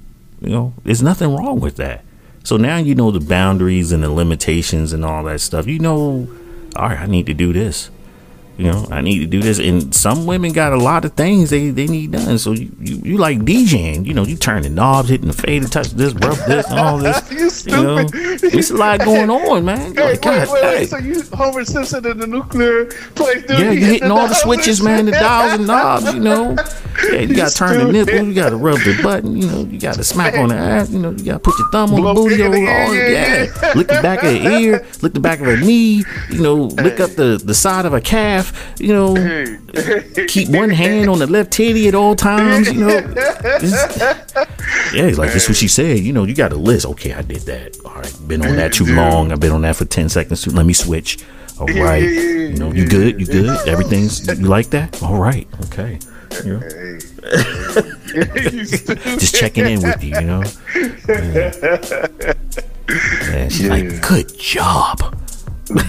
You 0.41 0.51
know, 0.51 0.75
there's 0.85 1.03
nothing 1.03 1.35
wrong 1.35 1.61
with 1.61 1.77
that. 1.77 2.05
So 2.45 2.57
now 2.57 2.77
you 2.77 2.95
know 2.95 3.11
the 3.11 3.21
boundaries 3.21 3.93
and 3.93 4.03
the 4.03 4.11
limitations 4.11 4.93
and 4.93 5.05
all 5.05 5.25
that 5.25 5.41
stuff. 5.41 5.67
You 5.67 5.79
know, 5.79 6.29
all 6.77 6.89
right, 6.89 7.01
I 7.01 7.07
need 7.07 7.27
to 7.27 7.35
do 7.35 7.53
this. 7.53 7.91
You 8.59 8.71
know, 8.71 8.87
I 8.91 9.01
need 9.01 9.21
to 9.21 9.27
do 9.27 9.41
this. 9.41 9.59
And 9.59 9.95
some 9.95 10.27
women 10.27 10.53
got 10.53 10.73
a 10.73 10.77
lot 10.77 11.05
of 11.05 11.15
things 11.15 11.51
they, 11.51 11.71
they 11.71 11.87
need 11.87 12.13
done. 12.13 12.39
So 12.39 12.53
you, 12.53 12.71
you, 12.79 12.97
you 13.05 13.17
like 13.17 13.41
DJing, 13.41 14.05
you 14.05 14.15
know, 14.15 14.25
you 14.25 14.37
turn 14.37 14.63
the 14.63 14.69
knobs, 14.69 15.09
hitting 15.09 15.29
the 15.29 15.33
fader, 15.33 15.67
touch 15.69 15.91
this, 15.91 16.13
rub 16.15 16.37
this, 16.47 16.67
and 16.69 16.79
all 16.79 16.99
this. 16.99 17.23
You 17.33 17.39
you 17.77 17.83
know, 17.83 18.07
stupid. 18.07 18.55
it's 18.55 18.71
a 18.71 18.75
lot 18.75 19.01
going 19.01 19.31
on, 19.31 19.65
man. 19.65 19.95
Hey, 19.95 20.03
Like, 20.03 20.07
wait, 20.07 20.23
God, 20.23 20.49
wait, 20.53 20.63
wait. 20.63 20.89
So 20.91 20.99
you 20.99 21.23
Homer 21.33 21.65
Simpson 21.65 22.07
in 22.07 22.19
the 22.19 22.27
nuclear 22.27 22.87
place? 23.15 23.43
Dude, 23.47 23.59
Yeah, 23.59 23.71
you 23.71 23.81
hit 23.81 23.93
hitting 24.03 24.11
all 24.11 24.29
the 24.29 24.35
switches, 24.35 24.83
man, 24.83 25.07
the 25.07 25.13
dials 25.13 25.55
and 25.55 25.67
knobs, 25.67 26.13
you 26.13 26.21
know. 26.21 26.57
Yeah, 27.05 27.21
you 27.21 27.35
gotta 27.37 27.55
turn 27.55 27.87
the 27.87 27.93
nipple, 27.93 28.27
you 28.27 28.35
gotta 28.35 28.57
rub 28.57 28.79
the 28.81 28.99
button, 29.03 29.37
you 29.37 29.47
know, 29.47 29.61
you 29.65 29.79
gotta 29.79 30.05
smack 30.05 30.35
on 30.35 30.49
the 30.49 30.57
ass, 30.57 30.91
you 30.91 30.99
know, 30.99 31.11
you 31.11 31.25
gotta 31.25 31.39
put 31.39 31.59
your 31.59 31.71
thumb 31.71 31.95
on 31.95 32.03
the 32.03 32.15
booty 32.15 32.43
all 32.43 32.95
yeah. 32.95 33.47
Lick 33.75 33.89
the 33.89 34.01
back 34.03 34.23
of 34.23 34.31
the 34.33 34.47
ear, 34.59 34.87
lick 35.01 35.15
the 35.15 35.21
back 35.21 35.41
of 35.41 35.47
her 35.47 35.57
knee, 35.57 36.05
you 36.31 36.43
know, 36.43 36.65
lick 36.65 37.01
up 37.01 37.11
the, 37.13 37.41
the 37.43 37.55
side 37.55 37.87
of 37.87 37.95
a 37.95 38.01
calf, 38.01 38.42
you 38.79 38.93
know, 38.93 39.15
keep 40.27 40.49
one 40.49 40.71
hand 40.71 41.09
on 41.11 41.19
the 41.19 41.27
left 41.27 41.53
titty 41.53 41.89
at 41.89 41.95
all 41.95 42.15
times, 42.17 42.69
you 42.73 42.81
know. 42.87 42.89
Yeah, 44.95 45.11
like, 45.17 45.33
this 45.33 45.45
is 45.45 45.49
what 45.49 45.57
she 45.57 45.69
said, 45.69 45.99
you 46.01 46.13
know, 46.13 46.25
you 46.25 46.35
got 46.35 46.53
a 46.53 46.57
list. 46.57 46.87
Okay, 46.87 47.13
I 47.15 47.23
did 47.23 47.43
that. 47.43 47.77
All 47.85 47.95
right, 47.95 48.15
been 48.27 48.43
on 48.45 48.57
that 48.57 48.73
too 48.73 48.87
long. 48.87 49.33
I've 49.33 49.41
been 49.41 49.53
on 49.53 49.63
that 49.63 49.77
for 49.77 49.85
10 49.85 50.09
seconds 50.09 50.43
too. 50.43 50.51
Let 50.51 50.67
me 50.67 50.73
switch. 50.73 51.19
All 51.61 51.71
Yeah, 51.71 51.83
right. 51.83 52.03
yeah, 52.03 52.11
yeah, 52.11 52.49
You 52.49 52.57
know, 52.57 52.73
you 52.73 52.87
good? 52.89 53.21
You 53.21 53.27
good? 53.27 53.69
Everything's, 53.69 54.27
you 54.27 54.47
like 54.47 54.71
that? 54.71 55.03
All 55.03 55.19
right. 55.21 55.47
Okay. 55.67 55.99
You 56.45 56.59
know, 56.59 56.61
just 59.19 59.35
checking 59.35 59.67
in 59.67 59.83
with 59.83 60.03
you, 60.03 60.15
you 60.19 60.27
know? 60.27 60.43
Yeah. 61.09 62.35
Yeah, 63.31 63.49
she's 63.49 63.69
like, 63.69 64.03
good 64.07 64.37
job. 64.39 64.99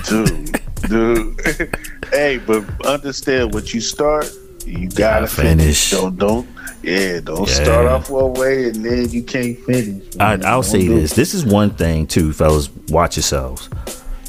dude, 0.08 0.62
dude. 0.88 1.76
hey, 2.14 2.38
but 2.38 2.64
understand 2.86 3.54
what 3.54 3.74
you 3.74 3.82
start, 3.82 4.32
you 4.66 4.88
gotta 4.90 5.26
Gotta 5.26 5.28
finish. 5.28 5.90
finish. 5.90 5.92
Don't 5.92 6.18
don't 6.18 6.48
yeah, 6.84 7.20
don't 7.22 7.48
Yeah. 7.48 7.64
start 7.64 7.86
off 7.88 8.10
one 8.10 8.34
way 8.34 8.66
and 8.70 8.84
then 8.86 9.10
you 9.10 9.24
can't 9.24 9.58
finish. 9.66 10.04
I, 10.20 10.38
man. 10.38 10.46
I'll 10.46 10.62
Don't 10.62 10.72
say 10.72 10.82
do 10.82 11.00
this. 11.00 11.14
This 11.14 11.34
is 11.34 11.46
one 11.46 11.72
thing 11.72 12.08
too, 12.08 12.34
fellas. 12.34 12.70
Watch 12.90 13.16
yourselves. 13.18 13.70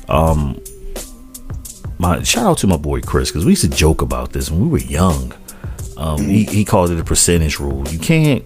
Um, 0.08 0.60
my 1.98 2.22
shout 2.22 2.44
out 2.46 2.58
to 2.58 2.66
my 2.66 2.76
boy 2.76 3.00
Chris 3.00 3.30
because 3.30 3.44
we 3.44 3.52
used 3.52 3.62
to 3.62 3.70
joke 3.70 4.02
about 4.02 4.32
this 4.32 4.50
when 4.50 4.60
we 4.60 4.68
were 4.68 4.78
young. 4.78 5.32
Um, 5.96 6.18
he, 6.28 6.44
he 6.44 6.64
called 6.64 6.90
it 6.90 6.98
a 6.98 7.04
percentage 7.04 7.58
rule. 7.60 7.86
You 7.88 7.98
can't 8.00 8.44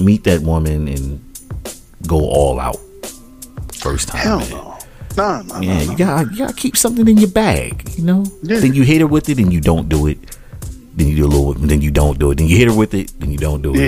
meet 0.00 0.24
that 0.24 0.40
woman 0.42 0.88
and 0.88 1.20
go 2.06 2.18
all 2.18 2.58
out 2.58 2.76
first 3.74 4.08
time. 4.08 4.20
Hell 4.20 4.40
no. 4.50 4.77
No, 5.18 5.42
no, 5.42 5.60
Yeah, 5.60 5.84
no, 5.84 5.90
you 5.92 5.96
gotta 5.98 6.30
you 6.30 6.38
gotta 6.38 6.54
keep 6.54 6.76
something 6.76 7.06
in 7.06 7.18
your 7.18 7.30
bag, 7.30 7.90
you 7.98 8.04
know. 8.04 8.24
Yeah. 8.42 8.60
Then 8.60 8.72
you 8.74 8.82
hit 8.84 9.00
her 9.00 9.06
with 9.06 9.28
it, 9.28 9.38
and 9.38 9.52
you 9.52 9.60
don't 9.60 9.88
do 9.88 10.06
it. 10.06 10.18
Then 10.94 11.08
you 11.08 11.16
do 11.16 11.26
a 11.26 11.28
little, 11.28 11.52
then 11.54 11.80
you 11.82 11.90
don't 11.90 12.18
do 12.18 12.30
it. 12.30 12.38
Then 12.38 12.46
you 12.48 12.56
hit 12.56 12.68
her 12.68 12.74
with 12.74 12.94
it, 12.94 13.12
then 13.20 13.30
you 13.30 13.38
don't 13.38 13.60
do 13.62 13.74
it. 13.74 13.78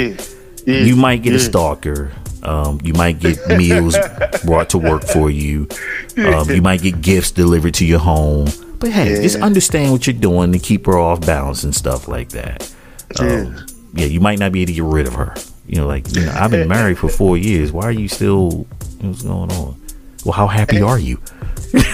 Yeah. 0.67 0.75
Yeah. 0.75 0.81
You 0.85 0.97
might 0.97 1.23
get 1.23 1.35
a 1.35 1.41
stalker. 1.41 2.13
Um, 2.43 2.81
you 2.83 2.93
might 2.95 3.19
get 3.21 3.37
meals 3.49 3.97
brought 4.45 4.71
to 4.71 4.79
work 4.79 5.05
for 5.05 5.31
you. 5.31 5.69
Um, 6.17 6.49
you 6.51 6.63
might 6.63 6.81
get 6.83 7.01
gifts 7.03 7.31
delivered 7.33 7.75
to 7.75 7.85
your 7.87 7.99
home. 7.99 8.49
But 8.79 8.91
hey, 8.93 9.21
just 9.23 9.37
understand 9.41 9.93
what 9.93 10.07
you're 10.07 10.15
doing 10.15 10.53
to 10.53 10.59
keep 10.59 10.87
her 10.87 10.99
off 10.99 11.21
balance 11.21 11.65
and 11.65 11.75
stuff 11.75 12.09
like 12.09 12.31
that. 12.31 12.73
Um, 13.19 13.67
yeah, 13.93 14.07
you 14.07 14.21
might 14.21 14.39
not 14.39 14.53
be 14.53 14.63
able 14.63 14.69
to 14.69 14.73
get 14.75 14.85
rid 14.85 15.07
of 15.07 15.15
her. 15.15 15.35
You 15.67 15.77
know, 15.81 15.87
like 15.87 16.15
you 16.17 16.25
know, 16.25 16.33
I've 16.33 16.51
been 16.51 16.69
married 16.69 16.99
for 16.99 17.09
four 17.11 17.37
years. 17.37 17.73
Why 17.73 17.85
are 17.85 17.93
you 17.93 18.09
still? 18.09 18.67
What's 19.01 19.23
going 19.23 19.51
on? 19.53 19.81
Well, 20.25 20.33
how 20.33 20.47
happy 20.47 20.81
are 20.83 20.99
you? 20.99 21.21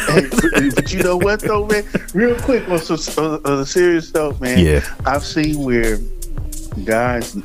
Hey, 0.07 0.29
but, 0.31 0.75
but 0.77 0.93
you 0.93 1.03
know 1.03 1.17
what 1.19 1.41
though, 1.41 1.67
man? 1.67 1.85
Real 2.15 2.39
quick 2.41 2.67
on 2.69 2.79
some 2.79 3.23
on, 3.23 3.45
on 3.45 3.59
a 3.59 3.67
serious 3.67 4.15
note, 4.15 4.41
man. 4.41 4.59
Yeah. 4.65 4.81
I've 5.05 5.25
seen 5.25 5.63
where 5.65 5.99
guys, 6.85 7.37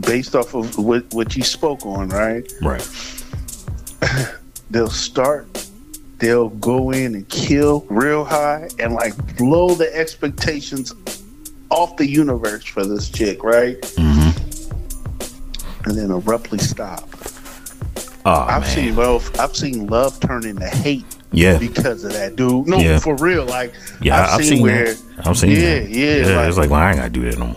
based 0.00 0.34
off 0.34 0.54
of 0.54 0.78
what 0.78 1.12
what 1.12 1.36
you 1.36 1.42
spoke 1.42 1.84
on, 1.84 2.08
right? 2.08 2.50
Right. 2.62 2.88
They'll 4.70 4.88
start. 4.88 5.46
They'll 6.18 6.50
go 6.50 6.90
in 6.90 7.14
and 7.14 7.28
kill 7.28 7.84
real 7.90 8.24
high 8.24 8.68
and 8.78 8.94
like 8.94 9.36
blow 9.36 9.74
the 9.74 9.94
expectations 9.94 10.94
off 11.70 11.96
the 11.96 12.06
universe 12.06 12.64
for 12.64 12.86
this 12.86 13.10
chick, 13.10 13.42
right? 13.42 13.80
Mm-hmm. 13.80 14.30
And 15.88 15.98
then 15.98 16.10
abruptly 16.10 16.58
stop. 16.58 17.09
Oh 18.26 18.32
I've 18.32 18.62
man. 18.62 18.70
seen 18.70 18.96
love. 18.96 19.30
I've 19.38 19.56
seen 19.56 19.86
love 19.86 20.18
turn 20.20 20.44
into 20.44 20.68
hate 20.68 21.04
Yeah. 21.32 21.58
because 21.58 22.04
of 22.04 22.12
that, 22.12 22.36
dude. 22.36 22.66
No, 22.66 22.78
Yeah. 22.78 22.98
for 22.98 23.16
real. 23.16 23.44
Like, 23.46 23.72
Yeah, 24.02 24.26
I've, 24.34 24.44
seen, 24.44 24.62
where, 24.62 24.94
that. 24.94 25.26
I've 25.26 25.38
seen 25.38 25.50
yeah, 25.52 25.80
that. 25.80 25.88
yeah, 25.88 26.16
Yeah, 26.16 26.36
like- 26.36 26.48
it's 26.48 26.58
like, 26.58 26.70
well, 26.70 26.80
I 26.80 26.88
ain't 26.90 26.98
gotta 26.98 27.10
do 27.10 27.22
that 27.30 27.38
no 27.38 27.46
more. 27.48 27.56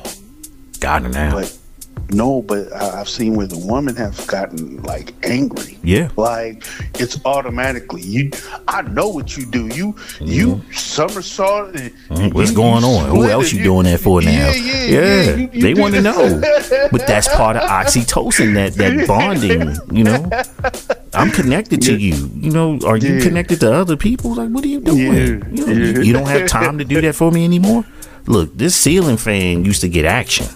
It 1.05 1.09
now. 1.09 1.31
but 1.33 1.57
no, 2.13 2.41
but 2.41 2.71
I, 2.73 3.01
I've 3.01 3.09
seen 3.09 3.35
where 3.35 3.47
the 3.47 3.57
woman 3.57 3.95
have 3.95 4.25
gotten 4.27 4.81
like 4.83 5.13
angry. 5.23 5.77
yeah. 5.83 6.09
Like 6.15 6.63
it's 6.99 7.19
automatically 7.25 8.01
you. 8.01 8.31
I 8.67 8.81
know 8.83 9.09
what 9.09 9.35
you 9.37 9.45
do. 9.45 9.67
You 9.67 9.95
you 10.21 10.61
somersault. 10.71 11.73
Mhm. 11.73 12.33
What's 12.33 12.51
you- 12.51 12.55
going 12.55 12.83
on? 12.83 13.09
Who 13.09 13.25
else 13.29 13.51
you 13.51 13.63
doing 13.63 13.85
that 13.85 13.99
for 13.99 14.21
now? 14.21 14.29
Yeah, 14.31 14.51
yeah, 14.53 14.83
yeah. 14.85 15.35
You- 15.35 15.49
you 15.53 15.61
they 15.61 15.73
want 15.73 15.95
to 15.95 16.01
know. 16.01 16.41
But 16.91 17.07
that's 17.07 17.27
part 17.35 17.55
of 17.57 17.63
oxytocin, 17.63 18.53
that 18.55 18.73
that 18.75 19.07
bonding. 19.07 19.75
You 19.91 20.03
know, 20.03 20.29
I'm 21.13 21.31
connected 21.31 21.81
to 21.83 21.97
you. 21.97 22.29
You 22.35 22.51
know, 22.51 22.79
are 22.85 22.97
you 22.97 23.15
Yeah. 23.15 23.23
connected 23.23 23.59
to 23.61 23.73
other 23.73 23.97
people? 23.97 24.35
Like, 24.35 24.49
what 24.49 24.63
are 24.63 24.67
you 24.67 24.79
doing? 24.81 25.01
Yeah. 25.01 25.13
You, 25.51 25.65
know, 25.65 25.73
you, 25.73 26.01
you 26.03 26.13
don't 26.13 26.27
have 26.27 26.47
time 26.47 26.77
to 26.77 26.85
do 26.85 27.01
that 27.01 27.15
for 27.15 27.31
me 27.31 27.43
anymore. 27.45 27.85
Look, 28.25 28.57
this 28.57 28.75
ceiling 28.75 29.17
fan 29.17 29.65
used 29.65 29.81
to 29.81 29.89
get 29.89 30.05
action. 30.05 30.47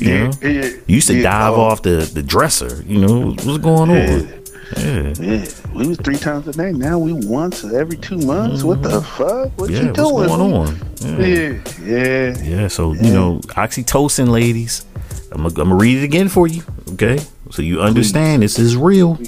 You 0.00 0.08
Yeah, 0.10 0.24
know, 0.26 0.32
yeah, 0.42 0.64
You 0.86 0.94
used 0.94 1.08
to 1.08 1.16
yeah, 1.16 1.22
dive 1.22 1.54
oh. 1.54 1.60
off 1.62 1.82
the 1.82 2.08
the 2.12 2.22
dresser. 2.22 2.82
You 2.86 2.98
know, 2.98 3.30
what's 3.30 3.58
going 3.58 3.90
on? 3.90 4.28
Yeah. 4.76 5.14
Yeah, 5.18 5.46
we 5.74 5.86
was 5.88 5.96
three 5.96 6.18
times 6.18 6.46
a 6.46 6.52
day. 6.52 6.72
Now 6.72 6.98
we 6.98 7.12
once 7.14 7.64
every 7.64 7.96
two 7.96 8.18
months. 8.18 8.62
What 8.62 8.82
the 8.82 9.00
fuck? 9.00 9.50
What 9.58 9.70
Mm-hmm. 9.70 9.72
Yeah, 9.72 9.80
you 9.80 9.86
what's 9.86 9.98
doing? 9.98 10.28
going 10.28 10.54
on? 10.54 11.20
Yeah. 11.20 11.26
Yeah, 11.26 12.34
yeah. 12.36 12.42
Yeah, 12.62 12.68
so 12.68 12.92
you 12.92 13.12
know, 13.12 13.38
oxytocin, 13.56 14.28
ladies. 14.28 14.84
I'm 15.32 15.42
gonna 15.48 15.60
I'm 15.72 15.78
read 15.78 15.98
it 15.98 16.04
again 16.04 16.28
for 16.28 16.46
you, 16.46 16.62
okay? 16.92 17.18
So 17.50 17.62
you 17.62 17.80
understand 17.80 18.42
this 18.42 18.58
is 18.58 18.76
real. 18.76 19.18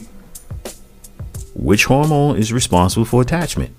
Which 1.55 1.87
hormone 1.87 2.37
is 2.37 2.53
responsible 2.53 3.05
for 3.05 3.21
attachment? 3.23 3.75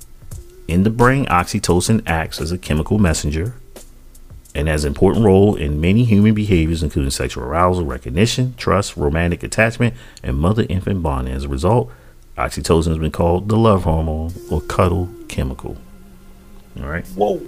In 0.68 0.84
the 0.84 0.90
brain, 0.90 1.26
oxytocin 1.28 2.04
acts 2.08 2.40
as 2.42 2.52
a 2.52 2.58
chemical 2.58 2.98
messenger 3.00 3.56
and 4.54 4.68
has 4.68 4.84
an 4.84 4.90
important 4.90 5.26
role 5.26 5.56
in 5.56 5.80
many 5.80 6.04
human 6.04 6.34
behaviors, 6.34 6.84
including 6.84 7.12
sexual 7.12 7.44
arousal, 7.44 7.86
recognition, 7.86 8.54
trust, 8.58 8.98
romantic 8.98 9.44
attachment, 9.44 9.94
and 10.24 10.38
mother-infant 10.38 11.02
bonding. 11.02 11.34
As 11.34 11.46
a 11.46 11.50
result, 11.50 11.92
oxytocin 12.38 12.88
has 12.88 12.98
been 12.98 13.12
called 13.12 13.50
the 13.50 13.58
love 13.58 13.84
hormone 13.84 14.34
or 14.50 14.62
cuddle 14.62 15.10
chemical. 15.28 15.78
All 16.80 16.88
right. 16.88 17.06
Whoa. 17.08 17.42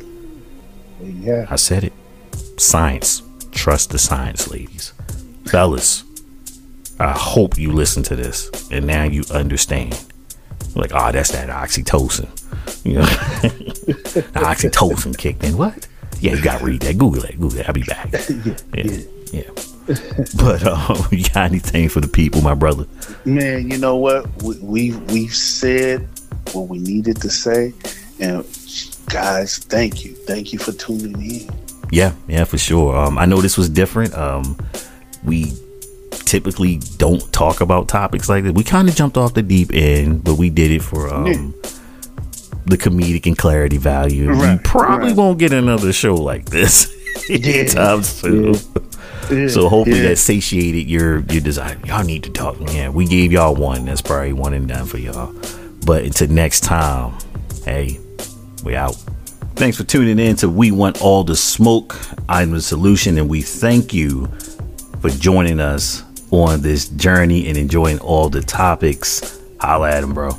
Yeah. 1.01 1.47
I 1.49 1.55
said 1.57 1.83
it. 1.83 1.93
Science. 2.57 3.21
Trust 3.51 3.91
the 3.91 3.99
science, 3.99 4.49
ladies. 4.49 4.93
Fellas, 5.45 6.03
I 6.99 7.11
hope 7.11 7.57
you 7.57 7.71
listen 7.71 8.03
to 8.03 8.15
this 8.15 8.49
and 8.71 8.87
now 8.87 9.03
you 9.03 9.23
understand. 9.31 10.03
Like, 10.75 10.91
oh, 10.93 11.11
that's 11.11 11.31
that 11.31 11.49
oxytocin. 11.49 12.29
You 12.85 12.95
know, 12.95 13.01
oxytocin 14.33 15.17
kicked 15.17 15.43
in. 15.43 15.57
What? 15.57 15.87
Yeah, 16.23 16.35
you 16.35 16.41
got 16.41 16.59
to 16.59 16.65
read 16.65 16.79
that. 16.83 16.97
Google 16.97 17.25
it. 17.25 17.37
Google 17.37 17.59
it. 17.59 17.67
I'll 17.67 17.73
be 17.73 17.83
back. 17.83 18.09
Yeah. 18.73 18.83
Yeah. 18.85 19.01
yeah. 19.33 19.49
But 20.37 20.63
um, 20.65 21.05
you 21.11 21.25
got 21.25 21.51
anything 21.51 21.89
for 21.89 21.99
the 21.99 22.07
people, 22.07 22.41
my 22.41 22.53
brother? 22.53 22.85
Man, 23.25 23.69
you 23.69 23.77
know 23.77 23.97
what? 23.97 24.25
We, 24.41 24.57
we 24.59 24.91
we've 25.11 25.35
said 25.35 26.07
what 26.53 26.69
we 26.69 26.79
needed 26.79 27.17
to 27.17 27.29
say, 27.29 27.73
and 28.21 28.45
guys, 29.09 29.57
thank 29.57 30.05
you, 30.05 30.13
thank 30.13 30.53
you 30.53 30.59
for 30.59 30.71
tuning 30.71 31.21
in. 31.21 31.49
Yeah, 31.91 32.13
yeah, 32.29 32.45
for 32.45 32.57
sure. 32.57 32.95
Um, 32.95 33.17
I 33.17 33.25
know 33.25 33.41
this 33.41 33.57
was 33.57 33.67
different. 33.69 34.13
Um, 34.13 34.57
we 35.25 35.51
typically 36.11 36.77
don't 36.95 37.33
talk 37.33 37.59
about 37.59 37.89
topics 37.89 38.29
like 38.29 38.45
this. 38.45 38.53
We 38.53 38.63
kind 38.63 38.87
of 38.87 38.95
jumped 38.95 39.17
off 39.17 39.33
the 39.33 39.43
deep 39.43 39.71
end, 39.73 40.23
but 40.23 40.35
we 40.35 40.49
did 40.49 40.71
it 40.71 40.83
for 40.83 41.13
um, 41.13 41.53
the 42.65 42.77
comedic 42.77 43.25
and 43.25 43.37
clarity 43.37 43.77
value. 43.77 44.29
we 44.29 44.35
Right, 44.35 44.63
probably 44.63 45.07
right. 45.09 45.15
won't 45.17 45.39
get 45.39 45.51
another 45.53 45.91
show 45.93 46.15
like 46.15 46.45
this 46.45 46.91
anytime 47.29 48.03
soon. 48.03 48.55
Yeah, 49.31 49.47
So 49.47 49.69
hopefully 49.69 50.01
yeah. 50.01 50.09
that 50.09 50.17
satiated 50.17 50.89
your 50.89 51.19
your 51.21 51.41
desire. 51.41 51.77
Y'all 51.85 52.03
need 52.03 52.23
to 52.23 52.29
talk. 52.29 52.57
Yeah, 52.73 52.89
we 52.89 53.05
gave 53.05 53.31
y'all 53.31 53.55
one. 53.55 53.85
That's 53.85 54.01
probably 54.01 54.33
one 54.33 54.53
and 54.53 54.67
done 54.67 54.85
for 54.85 54.97
y'all. 54.97 55.33
But 55.85 56.03
until 56.03 56.29
next 56.29 56.61
time, 56.61 57.17
hey, 57.65 57.99
we 58.63 58.75
out. 58.75 58.95
Thanks 59.55 59.77
for 59.77 59.83
tuning 59.83 60.17
in 60.19 60.35
to 60.37 60.49
We 60.49 60.71
Want 60.71 61.01
All 61.01 61.23
the 61.23 61.35
Smoke. 61.35 61.95
I'm 62.27 62.51
the 62.51 62.61
solution, 62.61 63.17
and 63.17 63.29
we 63.29 63.41
thank 63.41 63.93
you 63.93 64.27
for 65.01 65.09
joining 65.09 65.59
us 65.59 66.03
on 66.31 66.61
this 66.61 66.87
journey 66.89 67.47
and 67.47 67.57
enjoying 67.57 67.99
all 67.99 68.29
the 68.29 68.41
topics. 68.41 69.39
Holla 69.59 69.91
at 69.91 70.03
'em, 70.03 70.13
bro. 70.13 70.31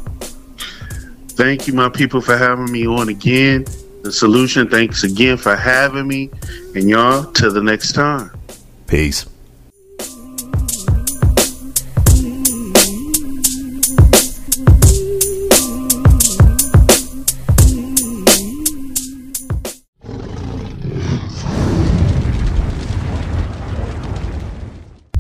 Thank 1.37 1.67
you, 1.67 1.75
my 1.75 1.89
people, 1.89 2.21
for 2.21 2.37
having 2.37 2.71
me 2.71 2.87
on 2.87 3.09
again. 3.09 3.65
The 4.03 4.13
solution. 4.13 4.69
Thanks 4.69 5.03
again 5.03 5.37
for 5.37 5.57
having 5.57 6.07
me, 6.07 6.31
and 6.75 6.89
y'all 6.89 7.25
till 7.33 7.53
the 7.53 7.63
next 7.63 7.93
time. 7.93 8.31
Peace. 8.87 9.27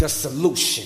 the 0.04 0.08
solution. 0.10 0.83